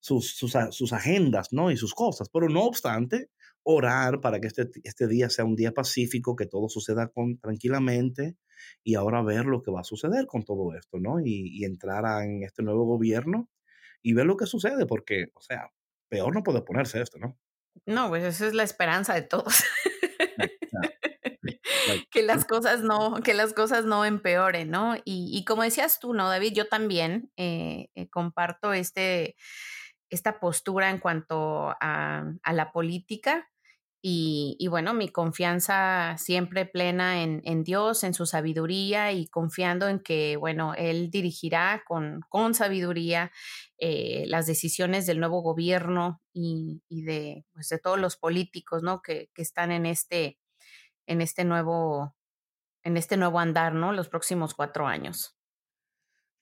[0.00, 1.70] sus, sus, a- sus agendas, ¿no?
[1.70, 3.28] Y sus cosas, pero no obstante,
[3.64, 8.36] orar para que este, este día sea un día pacífico, que todo suceda con, tranquilamente
[8.84, 11.20] y ahora ver lo que va a suceder con todo esto, ¿no?
[11.20, 13.48] Y, y entrar a- en este nuevo gobierno
[14.02, 15.70] y ver lo que sucede, porque, o sea,
[16.08, 17.38] peor no puede ponerse esto, ¿no?
[17.86, 19.64] No, pues eso es la esperanza de todos.
[22.10, 24.96] Que las cosas no, que las cosas no empeoren, ¿no?
[25.04, 26.52] Y, y como decías tú, ¿no, David?
[26.54, 29.34] Yo también eh, eh, comparto este,
[30.10, 33.50] esta postura en cuanto a, a la política.
[34.04, 40.00] Y, bueno, mi confianza siempre plena en, en Dios, en su sabiduría y confiando en
[40.00, 43.30] que, bueno, Él dirigirá con, con sabiduría
[43.78, 49.02] eh, las decisiones del nuevo gobierno y, y de, pues, de todos los políticos, ¿no?
[49.02, 50.36] Que, que están en este,
[51.06, 52.16] en este nuevo,
[52.82, 53.92] en este nuevo andar, ¿no?
[53.92, 55.36] Los próximos cuatro años.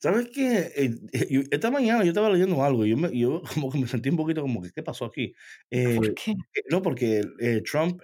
[0.03, 0.73] ¿Sabes qué?
[0.77, 3.79] Eh, eh, yo- esta mañana yo estaba leyendo algo y yo, me, yo como que
[3.79, 5.35] me sentí un poquito como que, ¿qué pasó aquí?
[5.71, 6.31] Eh, ¿Por qué?
[6.31, 8.01] eh, no, porque eh, Trump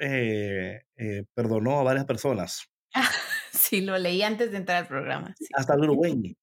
[1.34, 2.68] perdonó a varias personas,
[3.52, 5.34] Sí, lo leí antes de entrar al programa.
[5.38, 5.46] sí.
[5.54, 6.36] hasta Lil Wayne.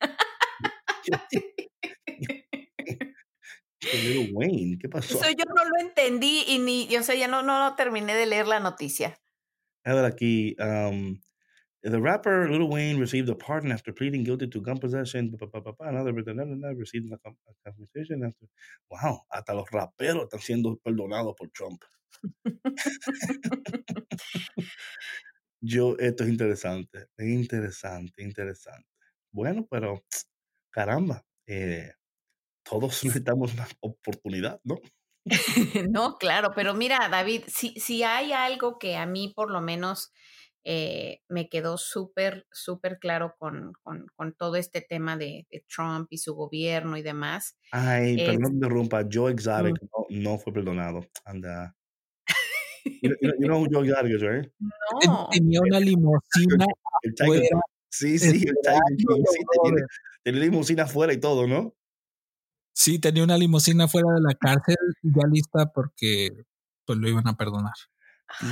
[1.04, 1.40] Yo- yo,
[3.92, 5.14] Lil Wayne, ¿qué pasó?
[5.18, 8.26] Eso yo no lo entendí y ni, o sea, ya no, no, no terminé de
[8.26, 9.16] leer la noticia.
[9.84, 10.54] A ver aquí.
[10.60, 11.20] Um,
[11.82, 15.36] the rapper Lil Wayne received a pardon after pleading guilty to gun possession.
[15.36, 18.46] pa, pa, pa, Another received a com- a compensation after.
[18.90, 21.82] Wow, hasta los raperos están siendo perdonados por Trump.
[25.60, 28.88] Yo, esto es interesante, es interesante, interesante.
[29.32, 30.04] Bueno, pero
[30.70, 31.92] caramba, eh,
[32.64, 34.76] todos necesitamos una oportunidad, ¿no?
[35.90, 40.12] No, claro, pero mira, David, si, si hay algo que a mí por lo menos
[40.64, 46.06] eh, me quedó súper, súper claro con, con, con todo este tema de, de Trump
[46.10, 48.26] y su gobierno y demás, Ay, es...
[48.28, 49.34] perdón que interrumpa, Joe Mm.
[49.34, 51.06] Exotic no, no fue perdonado.
[51.24, 51.74] Anda.
[52.84, 54.52] You, know- you know- you know who Joe Exotic is, right?
[55.00, 56.66] Ten- No, Tenía una limusina
[57.02, 57.14] El.
[57.90, 59.06] Sí, sí, el Tiger King.
[59.06, 59.86] esperándolo, Sí, tenía,
[60.22, 61.74] tenía limusina afuera y todo, ¿no?
[62.74, 66.30] Sí, tenía una limusina fuera de la cárcel ya lista porque
[66.86, 67.74] pues lo iban a perdonar.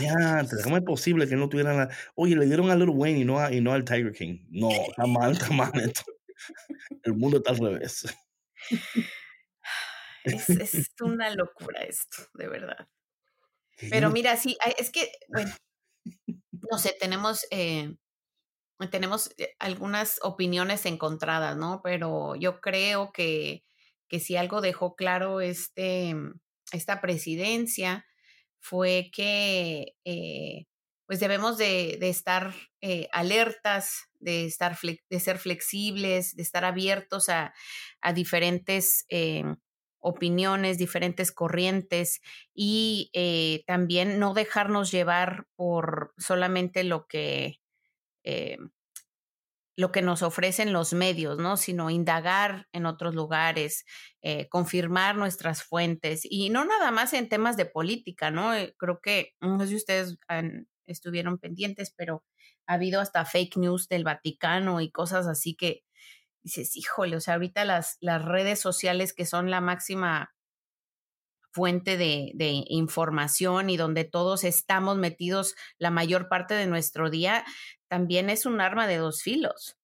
[0.01, 1.89] Ya, ¿cómo es posible que no tuvieran la...
[2.15, 4.47] Oye, le dieron a Little Wayne y no, a, y no al Tiger King.
[4.51, 6.03] No, está mal, está mal esto.
[7.03, 8.07] El mundo está al revés.
[10.25, 12.89] es, es una locura esto, de verdad.
[13.89, 15.55] Pero mira, sí, es que, bueno,
[16.71, 17.97] no sé, tenemos, eh,
[18.91, 21.81] tenemos eh, algunas opiniones encontradas, ¿no?
[21.83, 23.65] Pero yo creo que,
[24.09, 26.15] que si algo dejó claro este,
[26.73, 28.05] esta presidencia
[28.61, 30.67] fue que eh,
[31.07, 37.53] pues debemos de, estar eh, alertas, de, estar de ser flexibles, de estar abiertos a,
[38.15, 39.45] diferentes eh,
[39.99, 42.21] opiniones, diferentes corrientes
[42.55, 43.11] y
[43.67, 47.61] también no dejarnos llevar por solamente lo que,
[49.81, 51.57] lo que nos ofrecen los medios, ¿no?
[51.57, 53.87] Sino indagar en otros lugares,
[54.21, 58.55] eh, confirmar nuestras fuentes y no nada más en temas de política, ¿no?
[58.55, 60.19] Eh, creo que, no sé si ustedes
[60.87, 62.25] estuvieron pendientes, pero
[62.67, 65.83] ha habido hasta fake news del Vaticano y cosas así que
[66.43, 70.35] dices, híjole, o sea, ahorita las, las redes sociales que son la máxima
[71.53, 77.45] fuente de, de información y donde todos estamos metidos la mayor parte de nuestro día,
[77.91, 79.77] también es un arma de dos filos.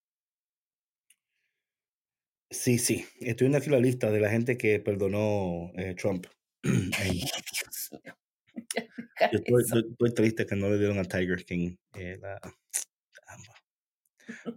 [2.50, 3.04] Sí, sí.
[3.18, 6.26] Estoy viendo aquí la lista de la gente que perdonó eh, Trump.
[6.98, 8.16] Ay, Dios mío.
[9.18, 9.76] Ya deja Yo estoy, eso.
[9.76, 11.76] estoy- estoy triste que no le dieron a Tiger King.
[11.94, 12.38] eh, la-
[13.12, 13.54] caramba.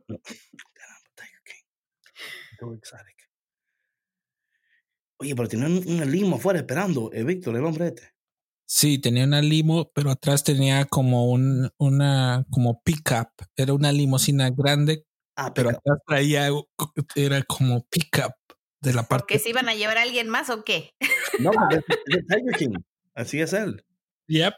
[0.07, 0.19] No,
[0.73, 1.63] caramba, Tiger King.
[2.59, 3.29] Joe Exotic.
[5.17, 8.13] Oye, pero tiene un, limo afuera esperando, eh, Víctor, el hombre este.
[8.71, 13.29] Sí, tenía una limo, pero atrás tenía como un, una, como pickup.
[13.55, 15.05] Era una limusina grande,
[15.35, 16.49] Ah, pero atrás traía,
[17.15, 18.33] era como pickup
[18.81, 19.39] de la ¿Por qué parte.
[19.39, 20.91] se iban a llevar a alguien más o qué?
[21.39, 22.75] no, porque es, es de Tiger King.
[23.15, 23.83] Así es él.
[24.27, 24.53] Yep.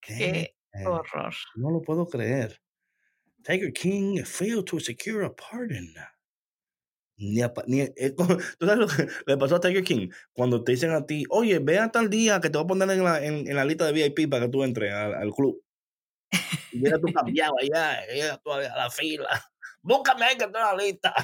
[0.00, 1.34] Qué Eh, horror.
[1.56, 2.62] no lo puedo creer.
[3.44, 5.92] Tiger King failed to secure a pardon.
[7.20, 10.08] Ni a ni, eh, como- ¿Tú sabes lo que le pasó a Tiger King?
[10.32, 12.90] Cuando te dicen a ti, oye, ve a tal día que te voy a poner
[12.90, 15.62] en la, en, en la lista de VIP para que tú entres al, al club.
[16.72, 19.28] Y llega tú cambiado allá, llega tú a la fila.
[19.82, 21.14] Búscame ahí que estoy en la lista.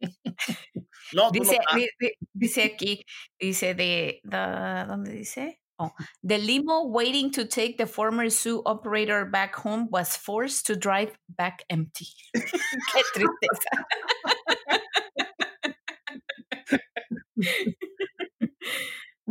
[1.12, 3.04] no, tú no Dice, dice aquí,
[3.38, 5.59] dice de, ¿dónde dice?
[5.80, 10.76] Oh, the limo waiting to take the former zoo operator back home was forced to
[10.76, 12.06] drive back empty.
[12.36, 13.70] Qué tristeza.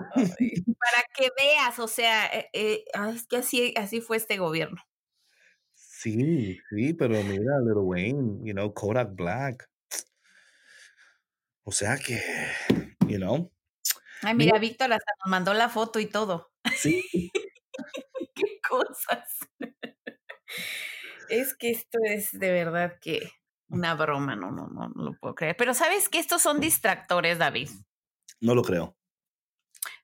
[0.03, 2.83] Para que veas, o sea, eh, eh,
[3.13, 4.81] es que así, así fue este gobierno.
[5.75, 9.69] Sí, sí, pero mira, Little Wayne, you know, Kodak Black.
[11.63, 12.19] O sea que,
[13.07, 13.51] you know,
[14.21, 14.53] Ay, Mira.
[14.53, 16.51] mira, Víctor hasta nos mandó la foto y todo.
[16.75, 17.03] sí,
[18.35, 19.37] qué cosas.
[21.29, 23.31] Es que esto es de verdad que
[23.69, 25.55] una broma, no, no, no, no lo puedo creer.
[25.57, 27.69] Pero sabes que estos son distractores, David.
[28.41, 28.95] no lo creo.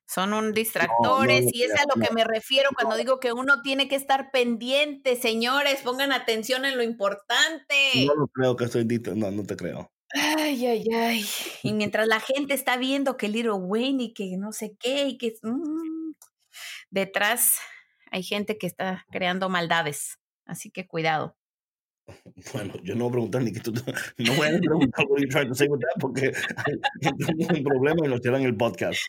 [0.08, 3.32] Son un distractores lo y es a creo, lo que me refiero cuando digo que
[3.32, 8.06] uno tiene que estar pendiente, señores, pongan atención en lo importante.
[8.06, 9.90] No lo creo que dito, no, no te creo.
[10.14, 11.24] Ay, ay, ay.
[11.62, 15.18] Y mientras la gente está viendo que Little Wayne y que no sé qué y
[15.18, 16.12] que mm,
[16.90, 17.58] detrás
[18.10, 20.18] hay gente que está creando maldades.
[20.44, 21.36] Así que cuidado.
[22.52, 23.72] Bueno, yo no voy a preguntar ni que tú,
[24.18, 26.30] no voy a preguntar what you trying to say with that porque
[27.00, 29.00] tenemos un problema y nos quedan el podcast.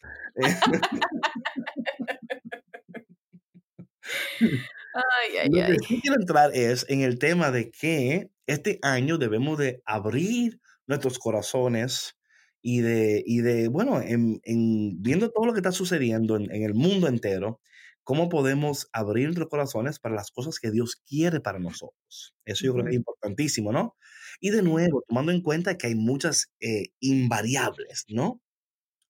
[4.93, 5.77] Ay, ay, Lo ay.
[5.77, 10.59] que sí quiero entrar es en el tema de que este año debemos de abrir
[10.87, 12.15] nuestros corazones
[12.61, 16.63] y de, y de bueno, en, en viendo todo lo que está sucediendo en, en
[16.63, 17.61] el mundo entero,
[18.03, 22.35] cómo podemos abrir nuestros corazones para las cosas que Dios quiere para nosotros.
[22.45, 23.95] Eso yo creo que es importantísimo, ¿no?
[24.39, 28.41] Y de nuevo, tomando en cuenta que hay muchas eh, invariables, ¿no?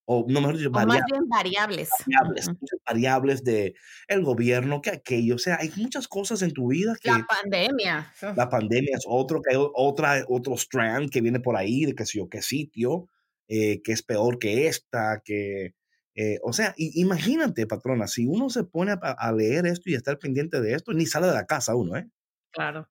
[0.10, 1.90] O no mejor dicho, O más variables bien variables.
[2.06, 2.58] variables, Ujú.
[2.62, 3.76] muchas variables de
[4.08, 8.14] el gobierno, que aquello, o sea, hay muchas cosas en tu vida que La pandemia.
[8.36, 12.06] la pandemia es otro, que hay otra, otro strand que viene por ahí, de qué
[12.06, 13.10] sé yo, qué sitio,
[13.50, 15.74] eh, que es peor que esta, que,
[16.16, 19.98] eh, o sea, imagínate, patrona, si uno se pone a, a leer esto y a
[19.98, 22.10] estar pendiente de esto, ni sale de la casa uno, ¿eh?
[22.52, 22.90] Claro.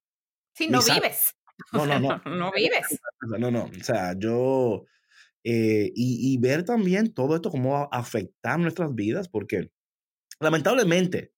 [0.55, 1.35] Sí, Ni no vives.
[1.72, 2.20] No, no, no.
[2.26, 2.87] no vives.
[3.40, 4.85] No, no, o sea, yo,
[5.48, 9.70] eh, y, y ver también todo esto cómo va a afectar nuestras vidas, porque
[10.40, 11.32] lamentablemente,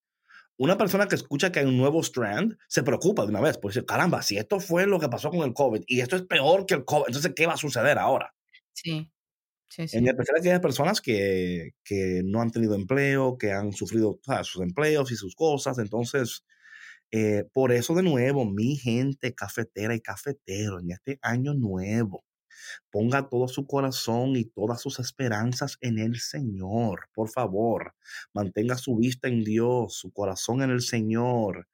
[0.57, 3.75] una persona que escucha que hay un nuevo strand se preocupa de una vez, pues
[3.77, 6.67] dice, caramba, si esto fue lo que pasó con el COVID y esto es peor
[6.67, 8.35] que el COVID, entonces, ¿qué va a suceder ahora?
[8.73, 9.11] Sí.
[9.69, 9.99] Sí, sí.
[9.99, 15.13] En especial aquellas personas que, que no han tenido empleo, que han sufrido sus empleos
[15.13, 16.45] y sus cosas, entonces,
[17.13, 22.25] eh, por eso de nuevo, mi gente cafetera y cafetero en este año nuevo,
[22.91, 27.09] ponga todo su corazón y todas sus esperanzas en el Señor.
[27.15, 27.95] Por favor,
[28.33, 31.69] mantenga su vista en Dios, su corazón en el Señor,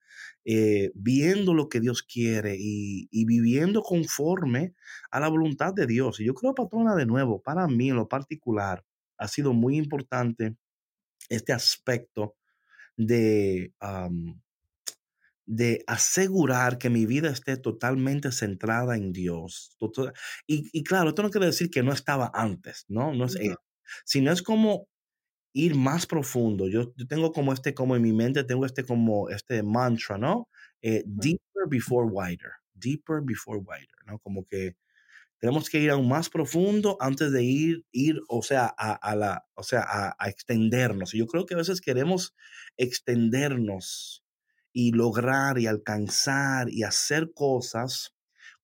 [0.44, 4.74] eh, viendo lo que Dios quiere y, viviendo conforme
[5.10, 6.20] a la voluntad de Dios.
[6.20, 8.84] Y yo creo, patrona, de nuevo, para mí en lo particular,
[9.18, 10.56] ha sido muy importante
[11.28, 12.36] este aspecto
[12.96, 13.72] de,
[15.46, 19.76] de asegurar que mi vida esté totalmente centrada en Dios.
[20.46, 23.12] Y, y claro, esto no quiere decir que no estaba antes, ¿no?
[23.14, 23.40] No es, Ujú.
[23.40, 23.56] eh,
[24.04, 24.88] sino es como
[25.54, 26.68] ir más profundo.
[26.68, 30.48] Yo, yo tengo como este, como en mi mente, tengo este como este mantra, ¿no?
[30.82, 34.18] Eh, deeper before wider, deeper before wider, ¿no?
[34.20, 34.76] Como que
[35.40, 39.46] tenemos que ir aún más profundo antes de ir, ir o sea, a, a la,
[39.54, 41.14] o sea, a, a extendernos.
[41.14, 42.34] Y yo creo que a veces queremos
[42.78, 44.23] extendernos
[44.74, 48.14] y lograr y alcanzar y hacer cosas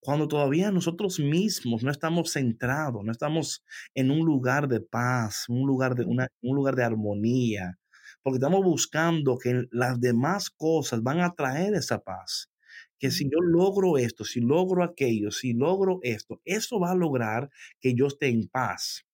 [0.01, 5.67] cuando todavía nosotros mismos no estamos centrados, no estamos en un lugar de paz, un
[5.67, 7.79] lugar de, una, un lugar de armonía,
[8.23, 12.51] porque estamos buscando que las demás cosas van a traer esa paz,
[12.99, 17.51] que si yo logro esto, si logro aquello, si logro esto, eso va a lograr
[17.79, 19.07] que yo esté en paz.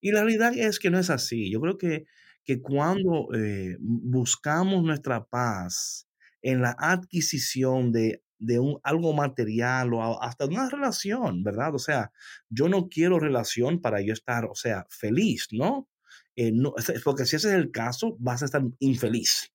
[0.00, 1.50] Y la realidad es que no es así.
[1.50, 2.04] Yo creo que,
[2.44, 6.09] que cuando eh, buscamos nuestra paz
[6.42, 11.74] en la adquisición de, de un, algo material o hasta una relación, ¿verdad?
[11.74, 12.10] O sea,
[12.48, 15.88] yo no quiero relación para yo estar, o sea, feliz, ¿no?
[16.36, 16.74] Eh, no
[17.04, 19.52] porque si ese es el caso, vas a estar infeliz.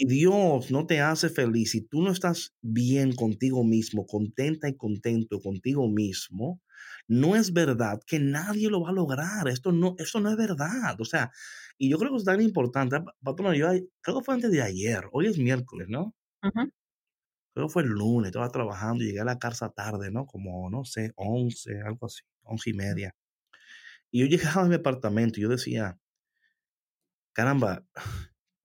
[0.00, 4.76] Y Dios no te hace feliz si tú no estás bien contigo mismo, contenta y
[4.76, 6.62] contento contigo mismo.
[7.08, 9.48] No es verdad que nadie lo va a lograr.
[9.48, 11.00] Esto no, eso no es verdad.
[11.00, 11.32] O sea,
[11.78, 12.98] y yo creo que es tan importante.
[13.22, 13.68] Patrona, yo
[14.00, 15.08] creo que fue antes de ayer.
[15.12, 16.14] Hoy es miércoles, ¿no?
[17.54, 18.28] Creo que fue el lunes.
[18.28, 20.26] Estaba trabajando y llegué a la casa tarde, ¿no?
[20.26, 23.14] Como, no sé, 11, algo así, once y media.
[24.10, 25.98] Y yo llegaba a mi apartamento y yo decía,
[27.32, 27.84] caramba,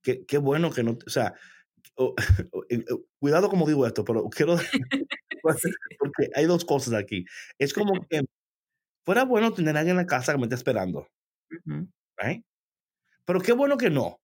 [0.01, 1.33] qué, qué bueno que no, o sea,
[2.69, 2.85] eh,
[3.19, 4.55] cuidado como digo esto, pero quiero,
[5.99, 7.25] porque hay dos cosas aquí.
[7.57, 8.21] Es como que
[9.05, 11.07] fuera bueno tener a alguien en la casa que me esté esperando.
[13.25, 14.19] Pero qué bueno que no.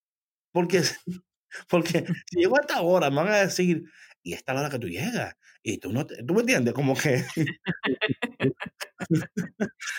[0.51, 0.81] Porque,
[1.69, 3.83] porque si llego hasta ahora, me van a decir,
[4.23, 5.35] y esta la hora que tú llegas.
[5.61, 7.25] Y tú no, tú me entiendes, como que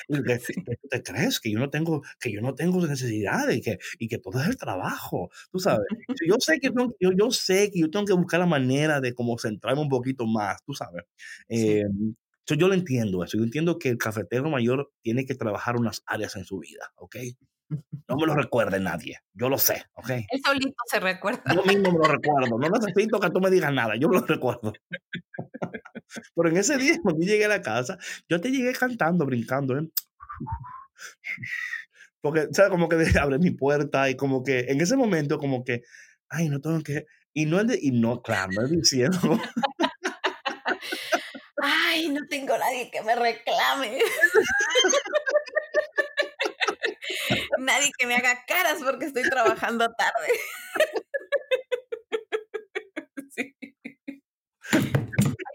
[0.09, 4.09] ¿Tú te crees que yo no tengo, que yo no tengo necesidades y que, y
[4.09, 5.31] que todo es el trabajo?
[5.51, 5.87] Tú sabes.
[6.27, 9.39] Yo sé que yo, yo sé que yo tengo que buscar la manera de como
[9.39, 11.05] centrarme un poquito más, tú sabes.
[11.49, 11.85] Eh,
[12.47, 13.39] yo lo entiendo eso.
[13.39, 17.17] Yo entiendo que el cafetero mayor tiene que trabajar unas áreas en su vida, ¿ok?
[18.09, 19.21] No me lo recuerde nadie.
[19.35, 20.11] Yo lo sé, ¿ok?
[20.11, 21.43] Él solito se recuerda.
[21.55, 22.59] Yo mismo me lo recuerdo.
[22.59, 23.95] No necesito que tú me digas nada.
[23.97, 24.73] Yo me lo recuerdo.
[26.35, 29.79] Pero en ese día, cuando yo llegué a la casa, yo te llegué cantando, brincando.
[29.79, 29.89] ¿eh?
[32.21, 32.71] Porque, ¿sabes?
[32.71, 35.83] Como que abre mi puerta y como que en ese momento, como que,
[36.29, 37.07] ay, no tengo que.
[37.33, 39.19] Y no y no, claro, no es diciendo.
[41.63, 44.01] ay, no tengo nadie que me reclame.
[47.59, 50.29] Nadie que me haga caras porque estoy trabajando tarde.
[53.31, 53.55] sí.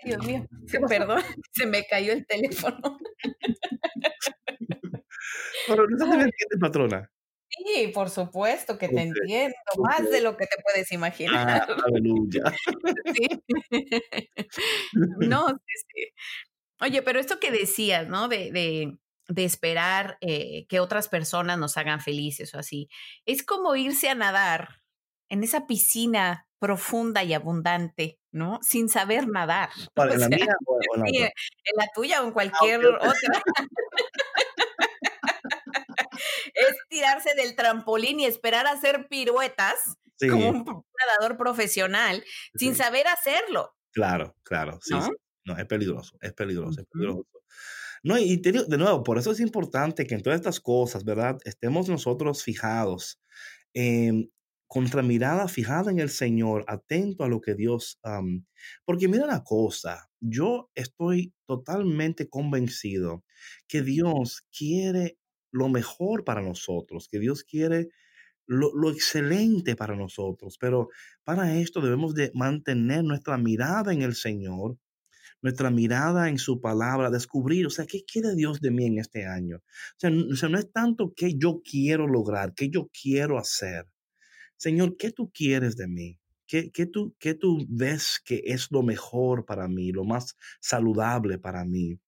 [0.04, 0.46] Dios mío,
[0.88, 2.98] perdón, se me cayó el teléfono.
[5.68, 7.12] Pero no se me entiende, patrona.
[7.50, 11.68] Sí, por supuesto que te entiendo, más de lo que te puedes imaginar.
[11.70, 12.44] Ah, aleluya.
[14.94, 16.08] No, sí, sí.
[16.82, 18.28] Oye, pero esto que decías, ¿no?
[18.28, 22.90] De, de, de esperar eh, que otras personas nos hagan felices o así,
[23.26, 24.82] es como irse a nadar
[25.30, 28.60] en esa piscina profunda y abundante, ¿no?
[28.62, 29.70] Sin saber nadar.
[29.96, 33.14] ¿En la mía o en la, en la tuya o en ah, cualquier otra.
[36.54, 39.98] es tirarse del trampolín y esperar a hacer piruetas
[40.30, 42.24] como un nadador profesional
[42.56, 43.76] sin saber hacerlo.
[43.92, 45.10] Claro, claro, sí, ¿No?
[45.46, 47.28] No, es peligroso, es peligroso, es peligroso.
[48.06, 51.40] No, y de nuevo, por eso es importante que en todas estas cosas, ¿verdad?
[51.44, 53.20] Estemos nosotros fijados
[53.74, 54.30] en
[54.68, 58.00] con nuestra mirada fijada en el Señor, atento a lo que Dios...
[58.86, 63.24] porque mira la cosa, yo estoy totalmente convencido
[63.68, 65.18] que Dios quiere
[65.52, 67.90] lo mejor para nosotros, que Dios quiere
[68.48, 70.90] lo, lo, excelente para nosotros, pero
[71.24, 74.78] para esto debemos de mantener nuestra mirada en el Señor,
[75.46, 79.28] nuestra mirada en su palabra, descubrir, o sea, ¿qué quiere Dios de mí en este
[79.28, 79.58] año?
[79.58, 83.86] O sea, no es tanto que yo quiero lograr, que yo quiero hacer,
[84.58, 86.20] Señor, ¿qué tú quieres de mí?
[86.48, 91.38] ¿Qué, qué, tú, ¿Qué tú ves que es lo mejor para mí, lo más saludable
[91.38, 92.00] para mí?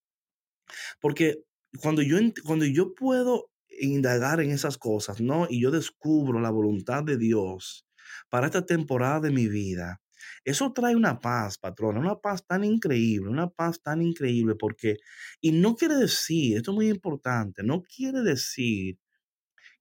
[0.99, 1.43] Porque
[1.79, 5.45] cuando yo, cuando yo puedo indagar en esas cosas, ¿no?
[5.47, 7.85] Y yo descubro la voluntad de Dios
[8.29, 10.01] para esta temporada de mi vida,
[10.49, 14.97] eso trae una paz, patrona, una paz tan increíble, una paz tan increíble, porque,
[15.41, 18.97] y no quiere decir, esto es muy importante, no quiere decir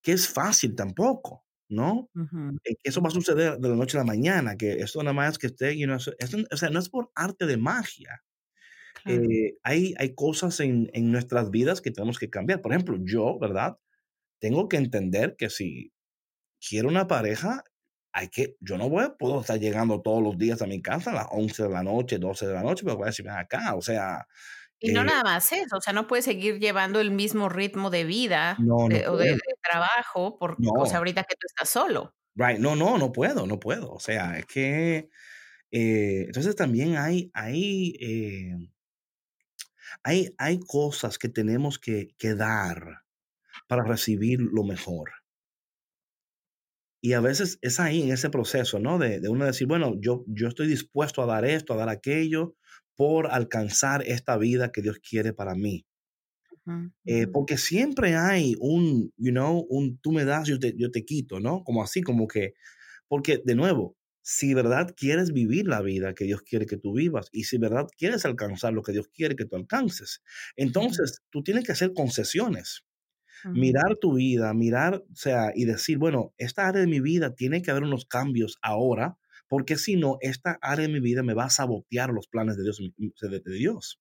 [0.02, 1.44] que es fácil tampoco.
[1.68, 2.08] ¿no?
[2.64, 5.12] Eh, que eso va a suceder de la noche a la mañana, que esto nada
[5.12, 8.22] más que esté, you know, o sea, no es por arte de magia.
[9.04, 12.60] Eh, hay, hay cosas en, en, nuestras vidas que tenemos que cambiar.
[12.60, 13.78] Por ejemplo, yo, ¿verdad?
[14.40, 15.92] Tengo que entender que si
[16.60, 17.62] quiero una pareja,
[18.16, 21.14] hay que, yo no voy, puedo estar llegando todos los días a mi casa a
[21.14, 23.82] las 11 de la noche, 12 de la noche, pero voy a decir, acá, o
[23.82, 24.26] sea,
[24.78, 27.90] y no eh nada más eso, o sea, no puedes seguir llevando el mismo ritmo
[27.90, 32.14] de vida o de, trabajo, porque, o sea, ahorita que tú estás solo.
[32.34, 33.92] Right, no, no, no puedo, no puedo.
[33.92, 35.10] O sea, es que,
[35.70, 38.56] eh, entonces también hay, hay, eh,
[40.02, 43.02] hay, hay cosas que tenemos que, que dar
[43.66, 45.10] para recibir lo mejor.
[47.06, 48.98] Y a veces es ahí, en ese proceso, ¿no?
[48.98, 52.56] De, de uno decir, bueno, yo, yo estoy dispuesto a dar esto, a dar aquello,
[52.96, 55.86] por alcanzar esta vida que Dios quiere para mí.
[57.04, 61.04] Eh, porque siempre hay un, you know, un tú me das, yo te, yo te
[61.04, 61.62] quito, ¿no?
[61.62, 62.54] Como así, como que,
[63.08, 67.28] porque de nuevo, si verdad quieres vivir la vida que Dios quiere que tú vivas
[67.32, 70.22] y si verdad quieres alcanzar lo que Dios quiere que tú alcances,
[70.56, 72.85] entonces tú tienes que hacer concesiones.
[73.52, 77.62] Mirar tu vida, mirar, o sea, y decir, bueno, esta área de mi vida tiene
[77.62, 79.18] que haber unos cambios ahora,
[79.48, 82.64] porque si no, esta área de mi vida me va a sabotear los planes de
[82.64, 82.80] Dios.
[82.96, 84.00] De, Dios.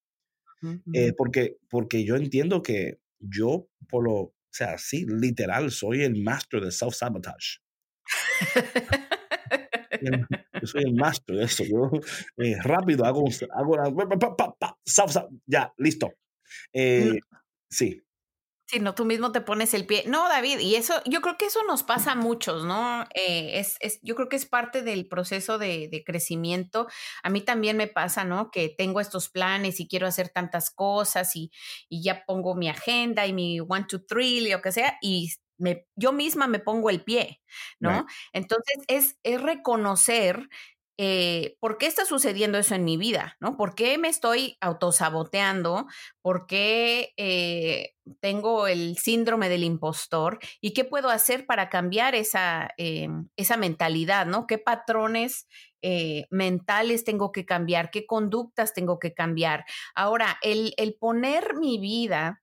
[0.92, 6.22] Eh, porque, porque yo entiendo que yo, por lo, o sea, sí, literal, soy el
[6.22, 7.60] master de self-sabotage.
[10.60, 11.64] yo soy el master de eso.
[11.64, 11.90] Yo
[12.38, 13.76] eh, rápido hago, hago
[15.46, 16.12] ya, listo.
[16.72, 17.20] Eh,
[17.68, 18.02] sí.
[18.68, 20.02] Si no, tú mismo te pones el pie.
[20.08, 23.04] No, David, y eso, yo creo que eso nos pasa a muchos, ¿no?
[23.14, 26.88] Eh, es, es, yo creo que es parte del proceso de, de, crecimiento.
[27.22, 28.50] A mí también me pasa, ¿no?
[28.50, 31.52] Que tengo estos planes y quiero hacer tantas cosas y,
[31.88, 35.86] y ya pongo mi agenda y mi one, two, three, lo que sea, y me,
[35.94, 37.40] yo misma me pongo el pie,
[37.78, 38.06] ¿no?
[38.32, 40.48] Entonces, es, es reconocer
[40.98, 43.36] eh, ¿por qué está sucediendo eso en mi vida?
[43.40, 43.56] ¿no?
[43.56, 45.86] ¿Por qué me estoy autosaboteando?
[46.22, 50.38] ¿Por qué eh, tengo el síndrome del impostor?
[50.60, 54.26] ¿Y qué puedo hacer para cambiar esa, eh, esa mentalidad?
[54.26, 54.46] ¿no?
[54.46, 55.46] ¿Qué patrones
[56.30, 57.92] mentales tengo que cambiar?
[57.92, 59.64] ¿Qué conductas tengo que cambiar?
[59.94, 62.42] Ahora, el, el poner mi vida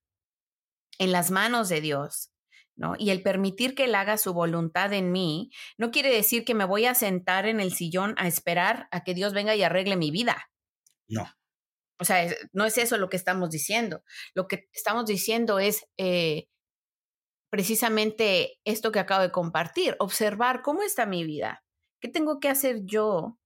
[0.98, 2.33] en las manos de Dios
[2.76, 2.96] ¿no?
[2.98, 6.66] Y el permitir que Él haga su voluntad en mí, no quiere decir que me
[6.66, 10.12] voy a sentar en el sillón a esperar a que Dios venga y arregle mi
[10.12, 10.50] vida.
[11.08, 11.28] No.
[12.00, 14.04] O sea, no es eso lo que estamos diciendo.
[14.34, 16.48] Lo que estamos diciendo es eh,
[17.50, 21.64] precisamente esto que acabo de compartir, observar cómo está mi vida,
[22.02, 23.38] qué tengo que hacer yo,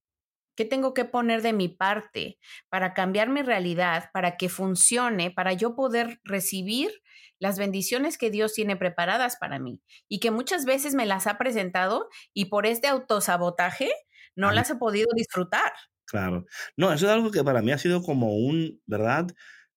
[0.57, 5.53] qué tengo que poner de mi parte para cambiar mi realidad, para que funcione, para
[5.53, 6.91] yo poder recibir
[7.39, 11.37] las bendiciones que Dios tiene preparadas para mí y que muchas veces me las ha
[11.37, 13.91] presentado y por este autosabotaje
[14.35, 15.71] no las he podido disfrutar.
[16.05, 16.45] Claro.
[16.75, 19.27] No, eso es algo que para mí ha sido como un, ¿verdad?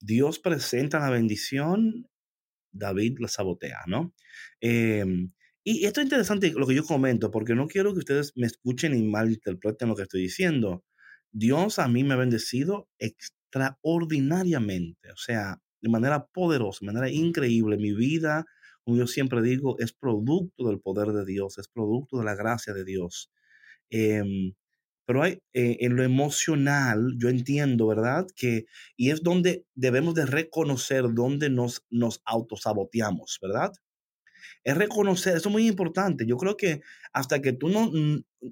[0.01, 2.09] Dios presenta la bendición,
[2.73, 4.15] David la sabotea, ¿no?
[4.61, 5.33] Em,
[5.65, 8.95] y esto es interesante lo que yo comento, porque no quiero que ustedes me escuchen
[8.95, 10.85] y malinterpreten lo que estoy diciendo.
[11.33, 15.11] Dios a mí me ha bendecido extraordinariamente.
[15.13, 17.77] O sea, de manera poderosa, de manera increíble.
[17.77, 18.45] Mi vida,
[18.85, 22.73] como yo siempre digo, es producto del poder de Dios, es producto de la gracia
[22.75, 23.31] de Dios.
[23.91, 24.55] Em,
[25.07, 28.27] pero hay, eh, en lo emocional, yo entiendo, ¿verdad?
[28.37, 33.73] Que, y es donde debemos de reconocer dónde nos, nos autosaboteamos, ¿verdad?
[34.65, 36.27] Es reconocer, eso es muy importante.
[36.27, 36.83] Yo creo que
[37.13, 37.91] hasta que tú no,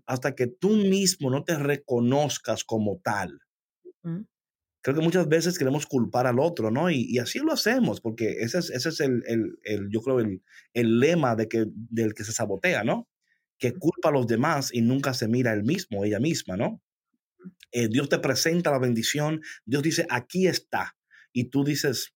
[0.07, 3.39] hasta que tú mismo no te reconozcas como tal,
[4.83, 6.91] creo que muchas veces queremos culpar al otro, ¿no?
[6.91, 9.23] Y, así lo hacemos, porque ese es, ese es el,
[9.65, 10.43] el, yo creo, el,
[10.73, 13.09] el, lema de que, del que se sabotea, ¿no?
[13.59, 16.81] Que culpa a los demás y nunca se mira él mismo, ella misma, ¿no?
[17.73, 20.97] Eh, Dios te presenta la bendición, Dios dice, aquí está.
[21.33, 22.15] Y tú dices,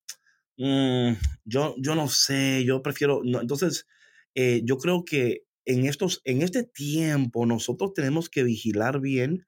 [0.63, 3.41] mm, yo, yo no sé, yo prefiero, no.
[3.41, 3.87] entonces,
[4.35, 9.47] eh, yo creo que en, estos, en este tiempo nosotros tenemos que vigilar bien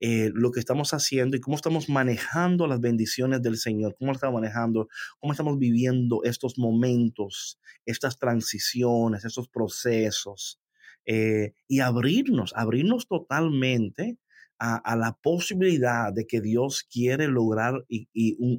[0.00, 4.40] eh, lo que estamos haciendo y cómo estamos manejando las bendiciones del Señor, cómo estamos
[4.40, 4.88] manejando,
[5.18, 10.58] cómo estamos viviendo estos momentos, estas transiciones, estos procesos,
[11.04, 14.18] eh, y abrirnos, abrirnos totalmente
[14.60, 18.08] a, la posibilidad de que Dios quiere lograr y,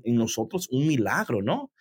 [0.04, 1.72] en nosotros un milagro, ¿no?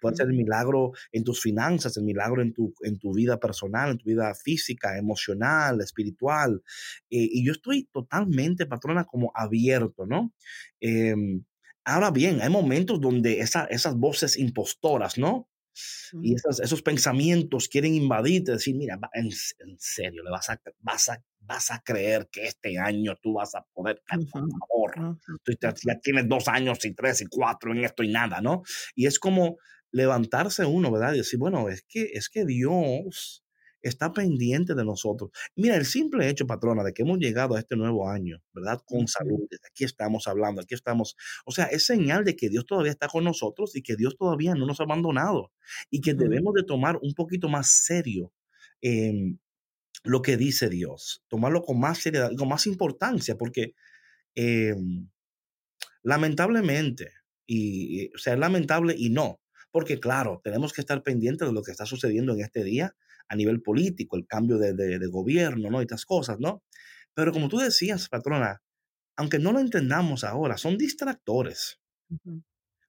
[0.00, 3.90] Puede ser el milagro en tus finanzas, el milagro en tu, en tu vida personal,
[3.90, 6.62] en tu vida física, emocional, espiritual.
[7.10, 10.32] Eh, y yo estoy totalmente, patrona, como abierto, ¿no?
[10.80, 11.44] Em,
[11.84, 15.48] ahora bien, hay momentos donde esas voces impostoras, ¿no?
[16.22, 19.30] Y esos, pensamientos quieren invadirte, decir, mira, en,
[19.78, 23.64] serio, le vas a, vas, a, vas a creer que este año tú vas a
[23.72, 28.08] poder, por favor, tú ya tienes dos años y tres y cuatro en esto y
[28.08, 28.62] nada, ¿no?
[28.94, 29.58] Y es como
[29.92, 31.14] levantarse uno, ¿verdad?
[31.14, 33.44] Y decir, bueno, es que, es que Dios
[33.82, 35.30] está pendiente de nosotros.
[35.56, 38.80] Mira, el simple hecho, patrona, de que hemos llegado a este nuevo año, ¿verdad?
[38.84, 42.92] Con salud, aquí estamos hablando, aquí estamos, o sea, es señal de que Dios todavía
[42.92, 45.52] está con nosotros y que Dios todavía no nos ha abandonado
[45.90, 48.32] y que debemos de tomar un poquito más serio
[48.80, 49.38] em,
[50.04, 53.74] lo que dice Dios, tomarlo con más seriedad, con más importancia, porque
[54.34, 55.08] em,
[56.02, 57.12] lamentablemente,
[57.46, 61.62] y, o sea, es lamentable y no, porque claro, tenemos que estar pendientes de lo
[61.62, 62.94] que está sucediendo en este día
[63.30, 65.80] a nivel político, el cambio de, de, de gobierno, ¿no?
[65.80, 66.62] Y estas cosas, ¿no?
[67.14, 68.60] Pero como tú decías, patrona,
[69.16, 71.80] aunque no lo entendamos ahora, son distractores.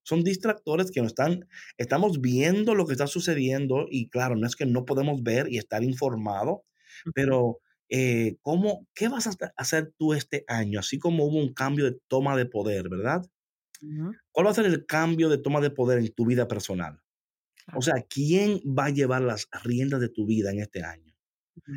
[0.04, 4.56] Son distractores que nos están, estamos viendo lo que está sucediendo y claro, no es
[4.56, 6.64] que no podemos ver y estar informado,
[7.14, 10.80] pero eh, ¿cómo, ¿qué vas a hacer tú este año?
[10.80, 13.22] Así como hubo un cambio de toma de poder, ¿verdad?
[14.32, 17.01] ¿Cuál va a ser el cambio de toma de poder en tu vida personal?
[17.76, 21.12] O sea, ¿quién va a llevar las riendas de tu vida en este año?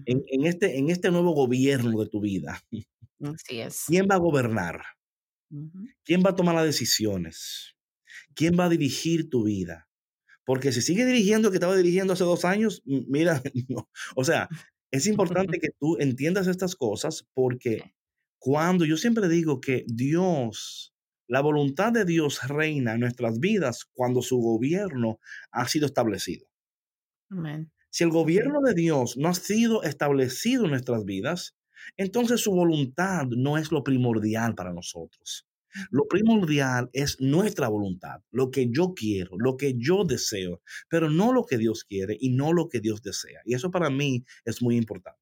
[0.07, 2.63] en, en, este, en este nuevo gobierno de tu vida.
[3.21, 3.85] Así es.
[3.87, 4.83] ¿Quién va a gobernar?
[6.05, 7.77] ¿Quién va a tomar las decisiones?
[8.35, 9.89] ¿Quién va a dirigir tu vida?
[10.45, 13.89] Porque si sigue dirigiendo que estaba dirigiendo hace dos años, mira, no.
[14.17, 14.49] o sea,
[14.91, 17.95] es importante que tú entiendas estas cosas porque
[18.39, 20.94] cuando yo siempre digo que Dios,
[21.27, 25.19] la voluntad de Dios reina en nuestras vidas cuando su gobierno
[25.51, 26.47] ha sido establecido.
[27.31, 27.73] Amén.
[27.91, 31.57] Si el gobierno de Dios no ha sido establecido en nuestras vidas,
[31.97, 35.47] entonces su voluntad no es lo primordial para nosotros.
[35.91, 41.33] Lo primordial es nuestra voluntad, lo que yo quiero, lo que yo deseo, pero no
[41.33, 43.41] lo que Dios quiere y no lo que Dios desea.
[43.45, 45.21] Y eso para mí es muy importante.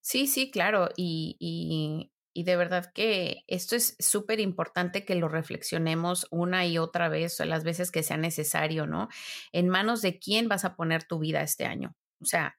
[0.00, 0.88] Sí, sí, claro.
[0.96, 6.78] Y, y, y de verdad que esto es súper importante que lo reflexionemos una y
[6.78, 9.08] otra vez, las veces que sea necesario, ¿no?
[9.52, 11.94] En manos de quién vas a poner tu vida este año.
[12.20, 12.56] O sea,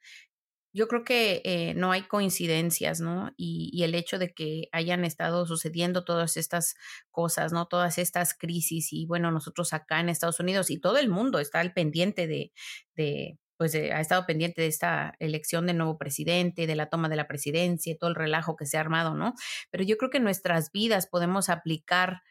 [0.73, 3.31] yo creo que eh, no hay coincidencias, ¿no?
[3.37, 6.75] Y, el hecho de que hayan estado sucediendo todas estas
[7.11, 7.67] cosas, ¿no?
[7.67, 11.59] Todas estas crisis y bueno, nosotros acá en Estados Unidos y todo el mundo está
[11.59, 16.89] al pendiente de pues ha estado pendiente de esta elección de nuevo presidente, de la
[16.89, 19.35] toma de la presidencia, todo el relajo que se ha armado, ¿no?
[19.71, 22.23] Pero yo creo que en nuestras vidas podemos aplicar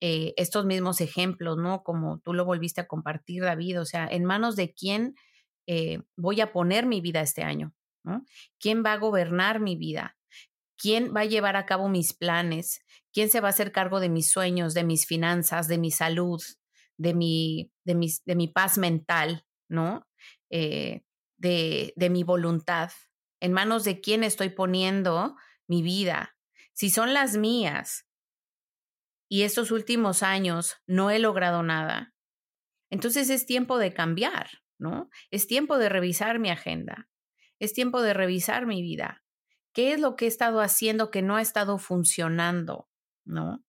[0.00, 1.84] eh, estos mismos ejemplos, ¿no?
[1.84, 5.14] Como tú lo volviste a compartir, David, o sea, en manos de quién
[5.68, 7.72] eh, voy a poner mi vida este año,
[8.02, 8.24] ¿no?
[8.58, 10.16] ¿Quién va a gobernar mi vida?
[10.76, 12.84] ¿Quién va a llevar a cabo mis planes?
[13.12, 16.42] ¿Quién se va a hacer cargo de mis sueños, de mis finanzas, de mi salud,
[16.96, 20.08] de mi, de mis, de mi paz mental, ¿no?
[20.52, 21.02] Eh,
[21.38, 22.92] de, de mi voluntad,
[23.40, 25.34] en manos de quién estoy poniendo
[25.66, 26.36] mi vida.
[26.74, 28.06] Si son las mías
[29.28, 32.14] y estos últimos años no he logrado nada,
[32.90, 35.08] entonces es tiempo de cambiar, ¿no?
[35.30, 37.08] Es tiempo de revisar mi agenda,
[37.58, 39.24] es tiempo de revisar mi vida.
[39.72, 42.90] ¿Qué es lo que he estado haciendo que no ha estado funcionando,
[43.24, 43.64] ¿no?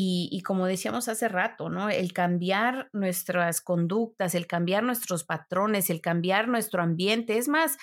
[0.00, 1.90] Y, como decíamos hace rato, ¿no?
[1.90, 7.36] El cambiar nuestras conductas, el cambiar nuestros patrones, el cambiar nuestro ambiente.
[7.36, 7.76] Es más,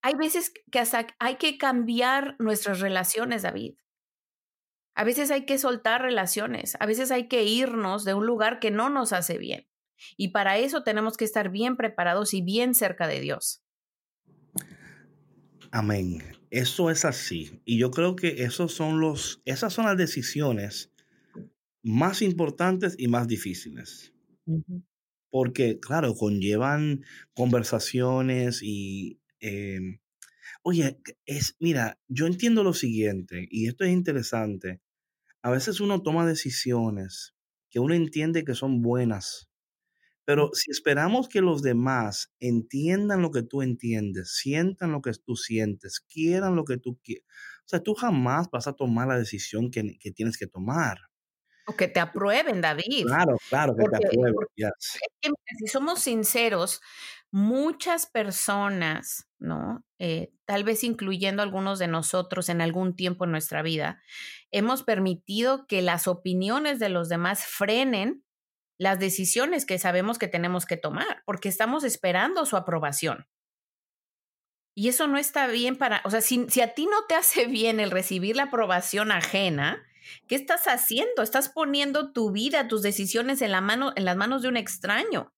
[0.00, 3.74] hay veces que hasta hay que cambiar nuestras relaciones, David.
[4.94, 8.70] A veces hay que soltar relaciones, a veces hay que irnos de un lugar que
[8.70, 9.68] no nos hace bien.
[10.16, 13.62] Y para eso tenemos que estar bien preparados y bien cerca de Dios.
[15.70, 16.22] Amén.
[16.48, 17.60] Eso es así.
[17.66, 20.94] Y yo creo que esos son los, esas son las decisiones
[21.86, 24.12] más importantes y más difíciles.
[24.46, 24.82] Uh -huh.
[25.30, 29.80] Porque, claro, conllevan conversaciones y, eh,
[30.62, 34.80] oye, es, mira, yo entiendo lo siguiente, y esto es interesante.
[35.42, 37.34] A veces uno toma decisiones
[37.70, 39.48] que uno entiende que son buenas,
[40.24, 45.36] pero si esperamos que los demás entiendan lo que tú entiendes, sientan lo que tú
[45.36, 47.24] sientes, quieran lo que tú quieres,
[47.66, 50.98] o sea, tú jamás vas a tomar la decisión que, que tienes que tomar.
[51.68, 53.06] O que te aprueben, David.
[53.06, 54.34] Claro, claro, que Porque, te aprueben.
[54.34, 54.70] porque yes.
[54.78, 56.80] es que, mira, si somos sinceros,
[57.32, 59.84] muchas personas, ¿no?
[59.98, 64.00] Eh, tal vez incluyendo algunos de nosotros en algún tiempo en nuestra vida,
[64.52, 68.24] hemos permitido que las opiniones de los demás frenen
[68.78, 73.26] las decisiones que sabemos que tenemos que tomar, porque estamos esperando su aprobación.
[74.74, 77.46] Y eso no está bien para, o sea, si, si a ti no te hace
[77.46, 79.82] bien el recibir la aprobación ajena,
[80.28, 81.22] ¿qué estás haciendo?
[81.22, 85.32] Estás poniendo tu vida, tus decisiones en, la mano, en las manos de un extraño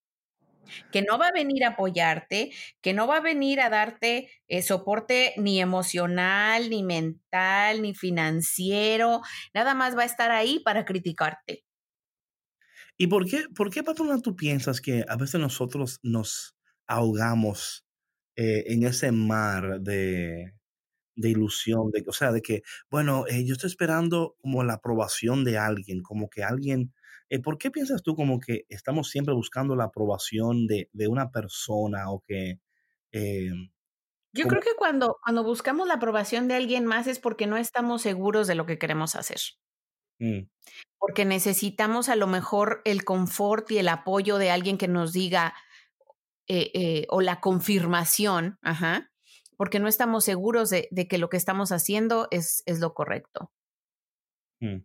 [0.93, 4.63] que no va a venir a apoyarte, que no va a venir a darte eh,
[4.63, 9.23] soporte ni emocional, ni mental, ni financiero,
[9.55, 11.65] nada más va a estar ahí para criticarte.
[12.97, 16.57] ¿Y por qué, por qué, patrona, tú piensas que a veces nosotros nos
[16.87, 17.87] ahogamos
[18.35, 20.53] eh, en ese mar de,
[21.19, 25.45] de ilusión, de, o sea, de que, bueno, eh, yo estoy esperando como la aprobación
[25.45, 26.95] de alguien, como que alguien,
[27.29, 31.31] eh, ¿por qué piensas tú como que estamos siempre buscando la aprobación de, de una
[31.31, 32.61] persona o que...
[33.13, 33.51] Eh,
[34.33, 37.57] yo como, creo que cuando, cuando buscamos la aprobación de alguien más es porque no
[37.57, 39.41] estamos seguros de lo que queremos hacer.
[40.21, 40.49] mm,
[40.99, 45.55] Porque necesitamos a lo mejor el confort y el apoyo de alguien que nos diga,
[46.47, 49.11] eh, o la confirmación, ajá,
[49.59, 53.51] porque no estamos seguros de, de, que lo que estamos haciendo es, es lo correcto.
[54.61, 54.79] Mm.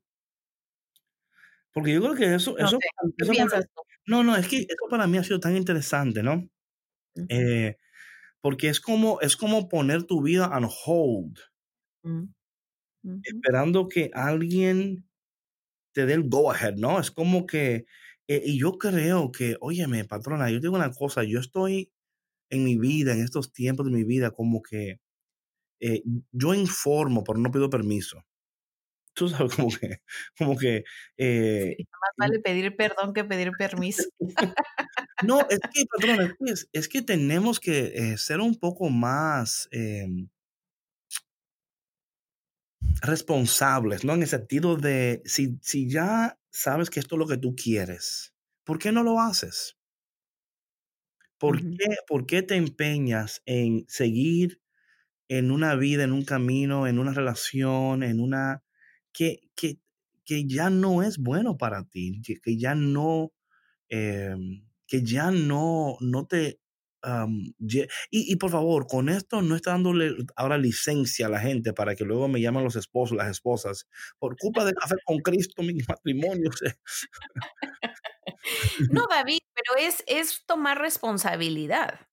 [1.71, 3.65] Porque yo creo que eso, no eso, sé, eso para,
[4.07, 6.49] no, no, es que eso para mí ha sido tan interesante, ¿no?
[7.15, 7.25] Uh -huh.
[7.29, 7.77] eh,
[8.41, 11.37] porque es como, es como poner tu vida on hold,
[12.03, 13.21] uh -huh.
[13.23, 15.07] esperando que alguien
[15.93, 16.99] te dé el go ahead, ¿no?
[16.99, 17.85] Es como que,
[18.27, 21.92] eh, y yo creo que, óyeme, patrona, yo digo una cosa, yo estoy
[22.53, 24.99] en mi vida, en estos tiempos de mi vida, como que
[25.79, 28.23] eh, yo informo, pero no pido permiso.
[29.13, 30.01] Tú sabes, como que,
[30.37, 30.83] como que.
[31.17, 34.03] Eh, sí, más vale pedir perdón que pedir permiso.
[35.23, 40.07] no, es que, patrona, es, es que tenemos que eh, ser un poco más eh,
[43.01, 44.13] responsables, ¿no?
[44.13, 48.33] En el sentido de si, si ya sabes que esto es lo que tú quieres,
[48.63, 49.77] ¿por qué no lo haces?
[51.43, 51.77] ¿Por, uh -huh.
[51.77, 54.61] qué, ¿Por qué te empeñas en seguir
[55.27, 58.63] en una vida, en un camino, en una relación, en una
[59.11, 59.79] que, que,
[60.23, 63.33] que ya no es bueno para ti, que, que ya no,
[63.89, 64.35] eh,
[64.87, 66.61] que ya no, no te...
[67.05, 71.73] Um, y, y, por favor, con esto no está dándole ahora licencia a la gente
[71.73, 73.89] para que luego me llamen los esposos, las esposas,
[74.19, 76.49] por culpa de café con Cristo, mi matrimonio.
[78.91, 82.07] No, David, pero es, es tomar responsabilidad.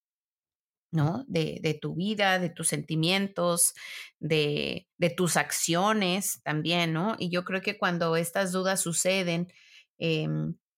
[0.92, 1.24] ¿no?
[1.28, 3.74] De, de, tu vida, de tus sentimientos,
[4.18, 7.14] de, de, tus acciones también, ¿no?
[7.16, 9.52] Y yo creo que cuando estas dudas suceden,
[10.00, 10.26] eh,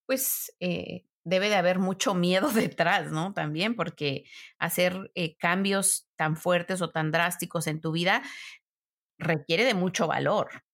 [0.04, 3.32] pues eh, debe de haber mucho miedo detrás, ¿no?
[3.32, 4.24] También porque
[4.58, 8.22] hacer eh, cambios tan fuertes o tan drásticos en tu vida
[9.18, 10.64] requiere de mucho valor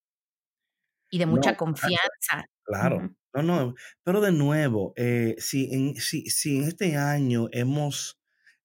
[1.09, 2.45] y de mucha no, confianza.
[2.63, 2.97] Claro.
[2.97, 3.15] Uh -huh.
[3.33, 8.19] No, no, pero de nuevo, eh, si, en, si, si en este año hemos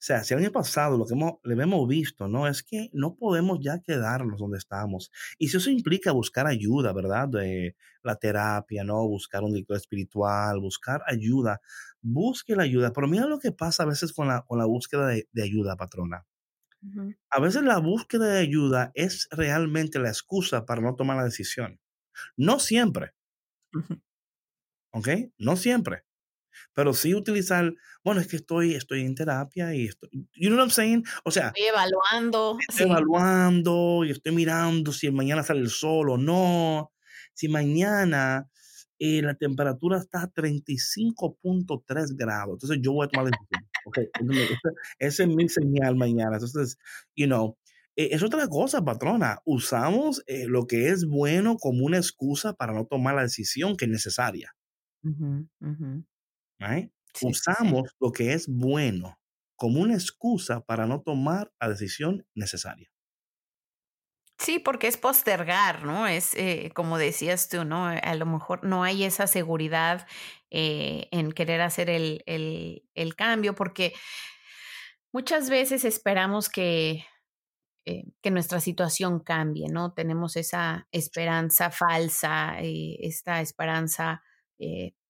[0.05, 2.47] o sea, si el año pasado lo que hemos, le hemos visto, ¿no?
[2.47, 5.11] Es que no podemos ya quedarnos donde estamos.
[5.39, 7.27] Y si eso implica buscar ayuda, ¿verdad?
[7.27, 9.09] De la terapia, ¿no?
[9.09, 11.62] Buscar un director espiritual, buscar ayuda.
[12.03, 12.93] Busque la ayuda.
[12.93, 15.75] Pero mira lo que pasa a veces con la, con la búsqueda de, de ayuda,
[15.77, 16.27] patrona.
[16.83, 17.17] Uh -huh.
[17.31, 21.81] A veces la búsqueda de ayuda es realmente la excusa para no tomar la decisión.
[22.37, 23.15] No siempre.
[24.95, 25.09] ¿Ok?
[25.37, 26.05] No siempre
[26.73, 27.73] pero sí utilizar,
[28.03, 31.05] bueno, es que estoy, estoy en terapia y estoy, you know what I'm saying?
[31.25, 32.57] O sea, estoy evaluando.
[32.61, 32.83] Estoy sí.
[32.85, 36.93] evaluando y estoy mirando si mañana sale el sol o no.
[37.33, 38.49] Si mañana
[38.99, 43.69] eh, la temperatura está a 35.3 grados, entonces yo voy a tomar decisión.
[43.87, 44.09] okay,
[44.99, 46.35] esa es mi señal mañana.
[46.35, 46.79] Entonces,
[47.17, 47.57] you know,
[47.97, 49.39] eh, es otra cosa, patrona.
[49.45, 53.85] Usamos eh, lo que es bueno como una excusa para no tomar la decisión que
[53.85, 54.55] es necesaria.
[56.59, 56.91] Right?
[57.15, 59.19] Sí, Usamos lo que es bueno
[59.57, 62.91] como una excusa para no tomar la decisión necesaria.
[64.39, 66.07] Sí, porque es postergar, ¿no?
[66.09, 67.87] Es eh, como decías tú, ¿no?
[67.87, 70.07] A lo mejor no hay esa seguridad
[70.51, 73.95] eh, en querer hacer el, el, el, cambio, porque
[75.13, 77.05] muchas veces esperamos que,
[77.87, 79.93] eh, que nuestra situación cambie, ¿no?
[79.93, 84.23] Tenemos esa esperanza falsa, eh, esta esperanza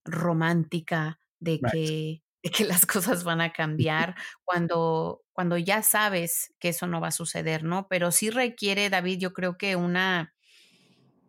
[0.05, 4.14] romántica de que, de que las cosas van a cambiar
[4.45, 7.88] cuando, cuando ya sabes que eso no va a suceder, ¿no?
[7.88, 10.34] Pero sí requiere, David, yo creo que una,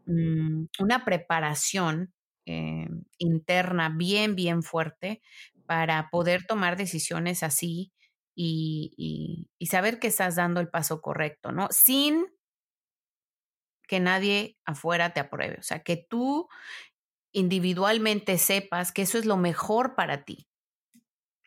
[0.05, 2.13] mm, una preparación
[2.45, 2.87] eh,
[3.17, 5.21] interna bien, bien fuerte
[5.65, 7.91] para poder tomar decisiones así
[8.35, 11.67] y, y, y saber que estás dando el paso correcto, ¿no?
[11.71, 12.25] Sin
[13.87, 15.57] que nadie afuera te apruebe.
[15.59, 16.47] O sea, que tú
[17.35, 20.47] individualmente sepas que eso es lo mejor para ti.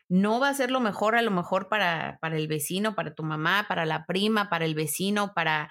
[0.07, 3.23] No va a ser lo mejor a lo mejor para, para el vecino, para tu
[3.23, 5.69] mamá, para la prima, para el vecino, para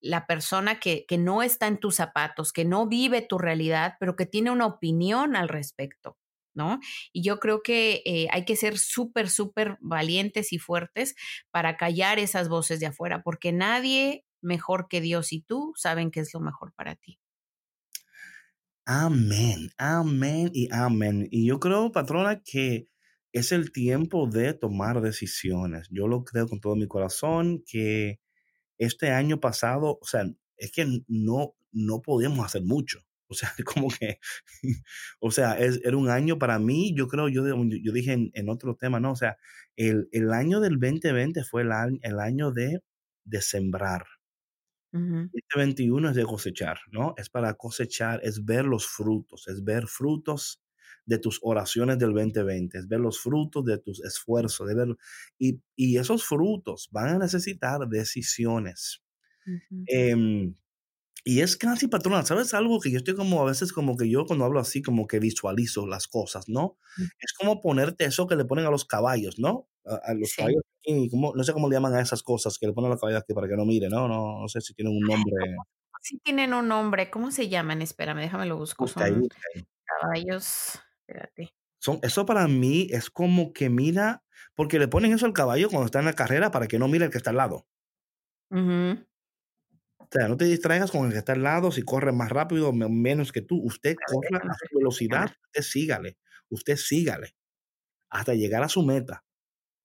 [0.00, 4.16] la persona que, que no está en tus zapatos, que no vive tu realidad, pero
[4.16, 6.16] que tiene una opinión al respecto.
[6.52, 6.80] ¿No?
[7.12, 11.14] Y yo creo que eh, hay que ser súper, súper valientes y fuertes
[11.52, 16.20] para callar esas voces de afuera, porque nadie mejor que Dios y tú saben qué
[16.20, 17.20] es lo mejor para ti.
[18.86, 21.28] Amén, amén y amén.
[21.30, 22.88] Y yo creo, patrona, que
[23.32, 25.88] es el tiempo de tomar decisiones.
[25.90, 28.20] Yo lo creo con todo mi corazón que
[28.78, 30.24] este año pasado, o sea,
[30.56, 33.00] es que no, no podíamos hacer mucho.
[33.28, 34.18] O sea, como que,
[35.20, 38.76] o sea, es, era un año para mí, yo creo, yo, yo dije en, otro
[38.76, 39.12] tema, ¿no?
[39.12, 39.36] O sea,
[39.76, 41.70] el, el, año del 2020 fue el
[42.02, 42.80] el año de,
[43.24, 44.06] de sembrar.
[44.92, 45.30] Uh -huh.
[45.32, 47.14] Este 21 es de cosechar, ¿no?
[47.16, 50.62] Es para cosechar, es ver los frutos, es ver frutos
[51.06, 54.88] de tus oraciones del 2020, es ver los frutos de tus esfuerzos, de ver,
[55.38, 59.02] y, y esos frutos van a necesitar decisiones.
[59.46, 59.86] Ujú.
[59.86, 60.56] Em,
[61.24, 64.26] y es casi patrona, ¿sabes algo que yo estoy como a veces como que yo
[64.26, 66.78] cuando hablo así como que visualizo las cosas, ¿no?
[66.98, 67.10] Mm.
[67.20, 69.68] Es como ponerte eso que le ponen a los caballos, ¿no?
[69.86, 70.34] A, a los Sí.
[70.34, 70.62] caballos
[71.10, 73.22] como- no sé cómo le llaman a esas cosas que le ponen a los caballos
[73.22, 74.08] aquí para que no miren, ¿no?
[74.08, 75.56] No, no sé si tienen un nombre.
[76.02, 77.10] Sí tienen un nombre.
[77.10, 77.82] ¿Cómo se llaman?
[77.82, 78.84] Espérame, déjame lo busco.
[78.84, 79.64] Busca ahí, Son busca ahí.
[79.84, 80.80] caballos.
[81.06, 81.50] Espérate.
[81.78, 84.22] Son, eso para mí es como que mira,
[84.54, 87.04] porque le ponen eso al caballo cuando está en la carrera para que no mire
[87.06, 87.66] el que está al lado.
[89.98, 92.72] O sea, no te distraigas con el que está al lado, si corre más rápido
[92.72, 93.60] menos que tú.
[93.62, 96.18] Usted déjame a su velocidad, usted sígale,
[96.48, 97.36] usted sígale
[98.10, 99.24] hasta llegar a su meta.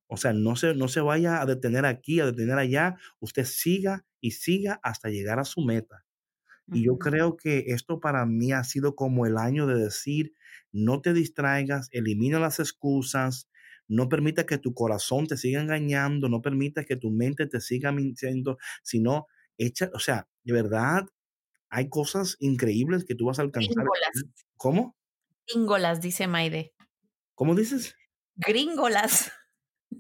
[0.08, 2.95] O sea, no se, no se vaya a detener aquí, a detener allá.
[3.20, 6.06] Usted siga y siga hasta llegar a su meta.
[6.72, 10.34] Y yo creo que esto para mí ha sido como el año de decir,
[10.72, 13.49] no te distraigas, elimina las excusas,
[13.88, 17.91] no permita que tu corazón te siga engañando, no permita que tu mente te siga
[17.91, 19.28] mintiendo, sino
[19.58, 21.06] echa, o sea, de verdad,
[21.70, 23.76] hay cosas increíbles que tú vas a alcanzar.
[23.76, 24.26] Gringolas.
[24.58, 24.97] ¿Cómo?
[25.47, 26.74] Gringolas, dice Maide.
[27.36, 27.95] ¿Cómo dices?
[28.38, 29.32] Gringolas.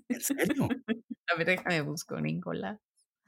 [0.09, 0.67] ¿En serio?
[1.27, 2.79] A ver, déjame busco gringolas.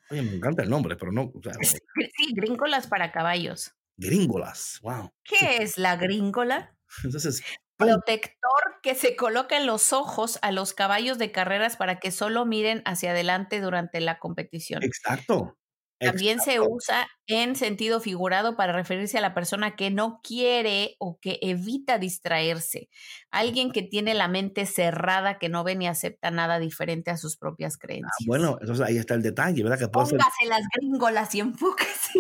[0.10, 1.54] Oye, me encanta el nombre, pero no, o sea,
[2.18, 3.74] Sí, gringolas para caballos.
[3.98, 5.10] gringolas, wow.
[5.24, 6.76] ¿Qué es la gringola?
[7.04, 7.42] Entonces,
[7.78, 7.88] ¡pum!
[7.88, 12.46] Protector que se coloca en los ojos a los caballos de carreras para que solo
[12.46, 14.82] miren hacia adelante durante la competición.
[14.82, 15.58] exacto.
[16.00, 21.20] También se usa en sentido figurado para referirse a la persona que no quiere o
[21.20, 22.90] que evita distraerse.
[23.32, 27.38] Alguien que tiene la mente cerrada, que no ve ni acepta nada diferente a sus
[27.38, 28.12] propias creencias.
[28.22, 29.80] Ah, bueno, entonces ahí está el detalle, ¿verdad?
[29.80, 32.20] Que puede ser Póngase las gringolas y enfóquese.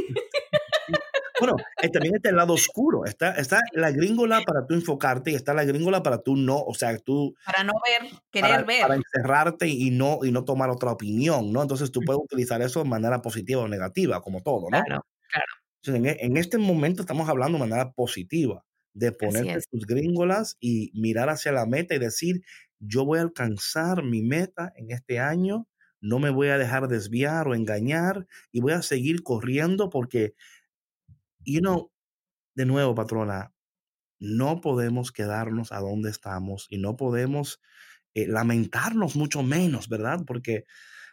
[1.38, 3.05] Bueno, eh, también está el lado oscuro.
[3.05, 6.73] Está, está la gringola para tú enfocarte y está la gringola para tú no, o
[6.73, 8.88] sea, tú Para no ver, querer para, ver.
[8.88, 11.61] para encerrarte y no, y no tomar otra opinión, ¿no?
[11.61, 14.85] Entonces tú puedes utilizar eso de manera positiva o negativa, como todo, ¿no?
[14.85, 15.49] Claro,
[15.83, 20.57] Entonces, en, e- en este momento estamos hablando de manera positiva, de ponerte tus gringolas
[20.59, 22.41] y mirar hacia la meta y decir,
[22.79, 25.67] yo voy a alcanzar mi meta en este año,
[26.01, 30.33] no me voy a dejar desviar o engañar y voy a seguir corriendo porque,
[31.54, 31.91] you know,
[32.56, 33.54] de nuevo, patrona,
[34.20, 37.62] no podemos quedarnos a donde estamos y no podemos
[38.16, 40.22] eh, lamentarnos mucho menos, ¿verdad?
[40.26, 40.66] Porque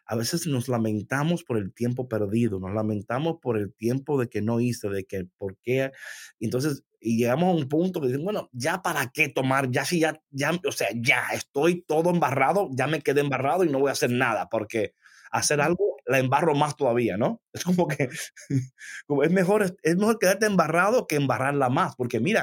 [0.07, 4.43] a veces nos lamentamos por el tiempo perdido, nos lamentamos por el tiempo de que
[4.43, 5.93] no hice, de que por qué.
[6.41, 10.01] Entonces, y llegamos a un punto que dicen, bueno, ya para qué tomar, ya si
[10.01, 13.91] ya, ya, o sea, ya estoy todo embarrado, ya me quedé embarrado y no voy
[13.91, 14.95] a hacer nada, porque
[15.31, 17.43] hacer algo la embarro más todavía, ¿no?
[17.53, 18.09] Es como que
[19.07, 22.43] como es mejor, es mejor quedarte embarrado que embarrarla más, porque mira,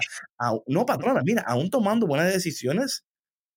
[0.67, 3.05] no patrona, mira, aún tomando buenas decisiones,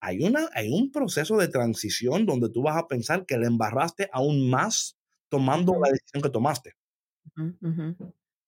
[0.00, 4.08] hay, una, hay un proceso de transición donde tú vas a pensar que le embarraste
[4.12, 4.96] aún más
[5.30, 6.72] tomando la decisión que tomaste.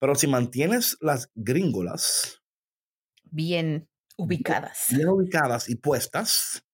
[0.00, 2.40] Pero si mantienes las gringolas
[3.30, 4.88] Bien ubicadas.
[4.88, 6.65] bien ubicadas y puestas,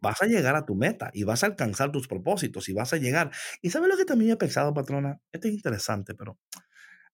[0.00, 2.96] vas a llegar a tu meta y vas a alcanzar tus propósitos y vas a
[2.96, 3.30] llegar.
[3.62, 5.20] ¿Y sabes lo que también he pensado, patrona?
[5.32, 6.38] Esto es interesante, pero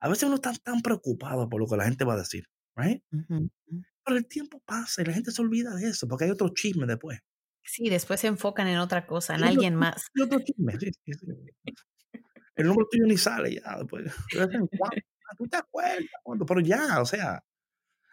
[0.01, 2.45] a veces uno está tan preocupado por lo que la gente va a decir,
[2.76, 3.03] ¿right?
[3.12, 3.34] Ujú,
[3.68, 3.82] ujú.
[4.05, 6.87] Pero el tiempo pasa y la gente se olvida de eso porque hay otro chisme
[6.87, 7.18] después.
[7.64, 10.07] Sí, después se enfocan en otra cosa, en otro alguien chisme, más.
[10.14, 11.26] hay otro chisme, sí, sí, sí.
[12.57, 14.05] El nombre tuyo ni sale ya después.
[14.32, 16.07] De vez en cuando, ah, ¿Tú te acuerdas?
[16.47, 17.43] Pero ya, o sea,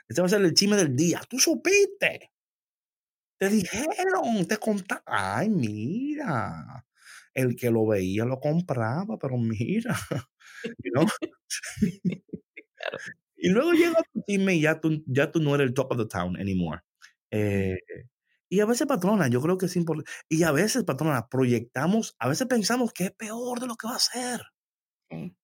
[0.08, 1.22] este va a ser el chisme del día.
[1.30, 2.33] Tú supiste.
[3.44, 5.04] Te dijeron, te contaron.
[5.06, 6.86] Ay, mira.
[7.34, 9.96] El que lo veía lo compraba, pero mira.
[10.82, 11.08] Claro.
[13.36, 15.98] Y luego llega tu chisme y ya tú, ya tú no eres el top of
[15.98, 16.82] the town anymore.
[17.32, 17.78] Eh,
[18.50, 20.10] y a veces, patrona, yo creo que es importante.
[20.30, 23.96] Y a veces, patrona, proyectamos, a veces pensamos que es peor de lo que va
[23.96, 24.42] a ser.
[25.10, 25.36] Sí,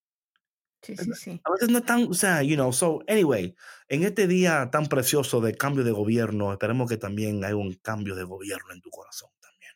[0.82, 1.14] sí, sí.
[1.14, 1.42] sí.
[1.44, 3.56] A veces no es tan, o sea, you know, so, anyway,
[3.88, 8.16] en este día tan precioso de cambio de gobierno, esperemos que también haya un cambio
[8.16, 9.74] de gobierno en tu corazón también.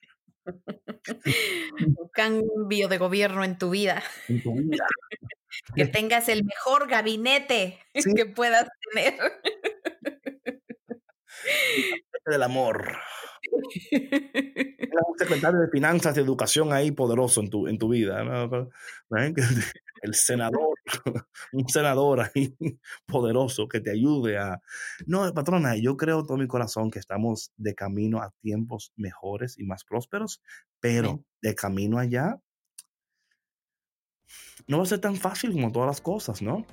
[1.97, 4.03] Un cambio de gobierno en tu vida.
[4.27, 4.85] En tu vida.
[5.75, 8.13] Que tengas el mejor gabinete Sí.
[8.15, 9.15] que puedas tener.
[12.25, 12.93] Del amor.
[13.51, 18.23] Un secretario de Finanzas y Educación ahí poderoso en tu, en tu vida.
[18.23, 18.69] ¿no?
[19.09, 19.43] Que
[20.03, 20.75] El senador,
[21.53, 22.53] un senador ahí
[23.05, 24.61] poderoso que te ayude a...
[25.05, 29.63] No, patrona, yo creo todo mi corazón que estamos de camino a tiempos mejores y
[29.63, 30.41] más prósperos,
[30.81, 32.37] pero de camino allá
[34.67, 36.65] no va a ser tan fácil como todas las cosas, ¿no?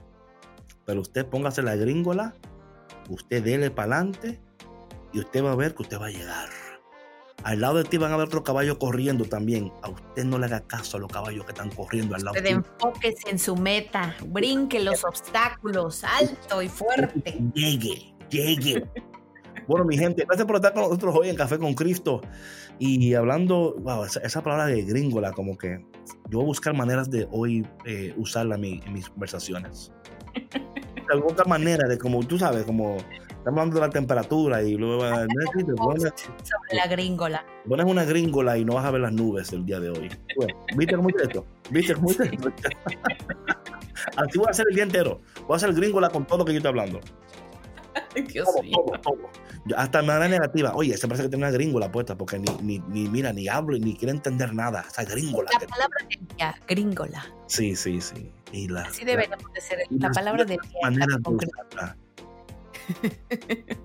[0.84, 2.34] Pero usted póngase la gringola,
[3.10, 4.40] usted dele para adelante
[5.12, 6.48] y usted va a ver que usted va a llegar.
[7.42, 9.72] Al lado de ti van a ver otros caballos corriendo también.
[9.82, 12.50] A usted no le haga caso a los caballos que están corriendo al lado Usted
[12.50, 17.38] enfóquese en su meta, brinque los obstáculos, alto y fuerte.
[17.54, 18.86] Llegue, llegue.
[19.66, 22.20] Bueno, mi gente, gracias por estar con nosotros hoy en Café con Cristo.
[22.78, 25.82] Y hablando, wow, esa, esa palabra de gringola, como que
[26.28, 29.92] yo voy a buscar maneras de hoy eh, usarla en, mi- en mis conversaciones.
[31.10, 32.98] Alguna manera de como, tú sabes, como
[33.40, 35.02] estamos hablando de la temperatura y luego
[35.76, 36.02] pones,
[36.42, 37.44] Sobre la gringola.
[37.68, 40.08] pones una gringola y no vas a ver las nubes el día de hoy.
[40.36, 41.46] Bueno, ¿Viste cómo hice esto?
[41.70, 42.52] ¿Viste cómo hice esto?
[44.16, 45.20] Así voy a hacer el día entero.
[45.46, 47.00] Voy a hacer gringola con todo lo que yo estoy hablando.
[48.14, 48.76] Dios Todo, mío.
[48.86, 49.30] todo, todo.
[49.66, 50.72] Yo- hasta manera negativa.
[50.74, 53.76] Oye, se parece que tiene una gringola puesta porque ni, ni, ni mira, ni hablo
[53.78, 54.84] ni quiere entender nada.
[54.88, 55.50] Esa gringola.
[55.60, 57.26] La palabra del día, gringola.
[57.46, 58.32] Sí, sí, sí.
[58.52, 59.78] Y la, Así deberíamos de ser.
[59.90, 60.70] La palabra del día.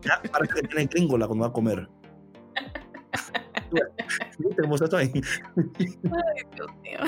[0.01, 1.87] Ya parece que tiene gringola cuando va a comer.
[4.93, 6.99] Ay, Dios mío.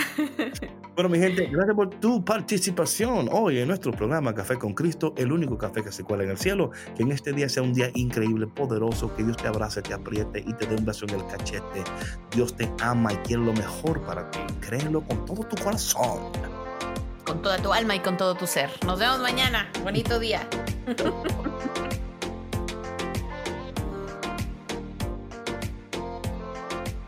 [0.95, 5.31] Bueno, mi gente, gracias por tu participación hoy en nuestro programa Café con Cristo, el
[5.31, 6.71] único café que se cuela en el cielo.
[6.95, 10.43] Que en este día sea un día increíble, poderoso, que Dios te abrace, te apriete
[10.45, 11.83] y te dé un beso en el cachete.
[12.31, 14.39] Dios te ama y quiere lo mejor para ti.
[14.59, 16.31] Créelo con todo tu corazón.
[17.25, 18.69] Con toda tu alma y con todo tu ser.
[18.85, 19.69] Nos vemos mañana.
[19.83, 20.47] Bonito día.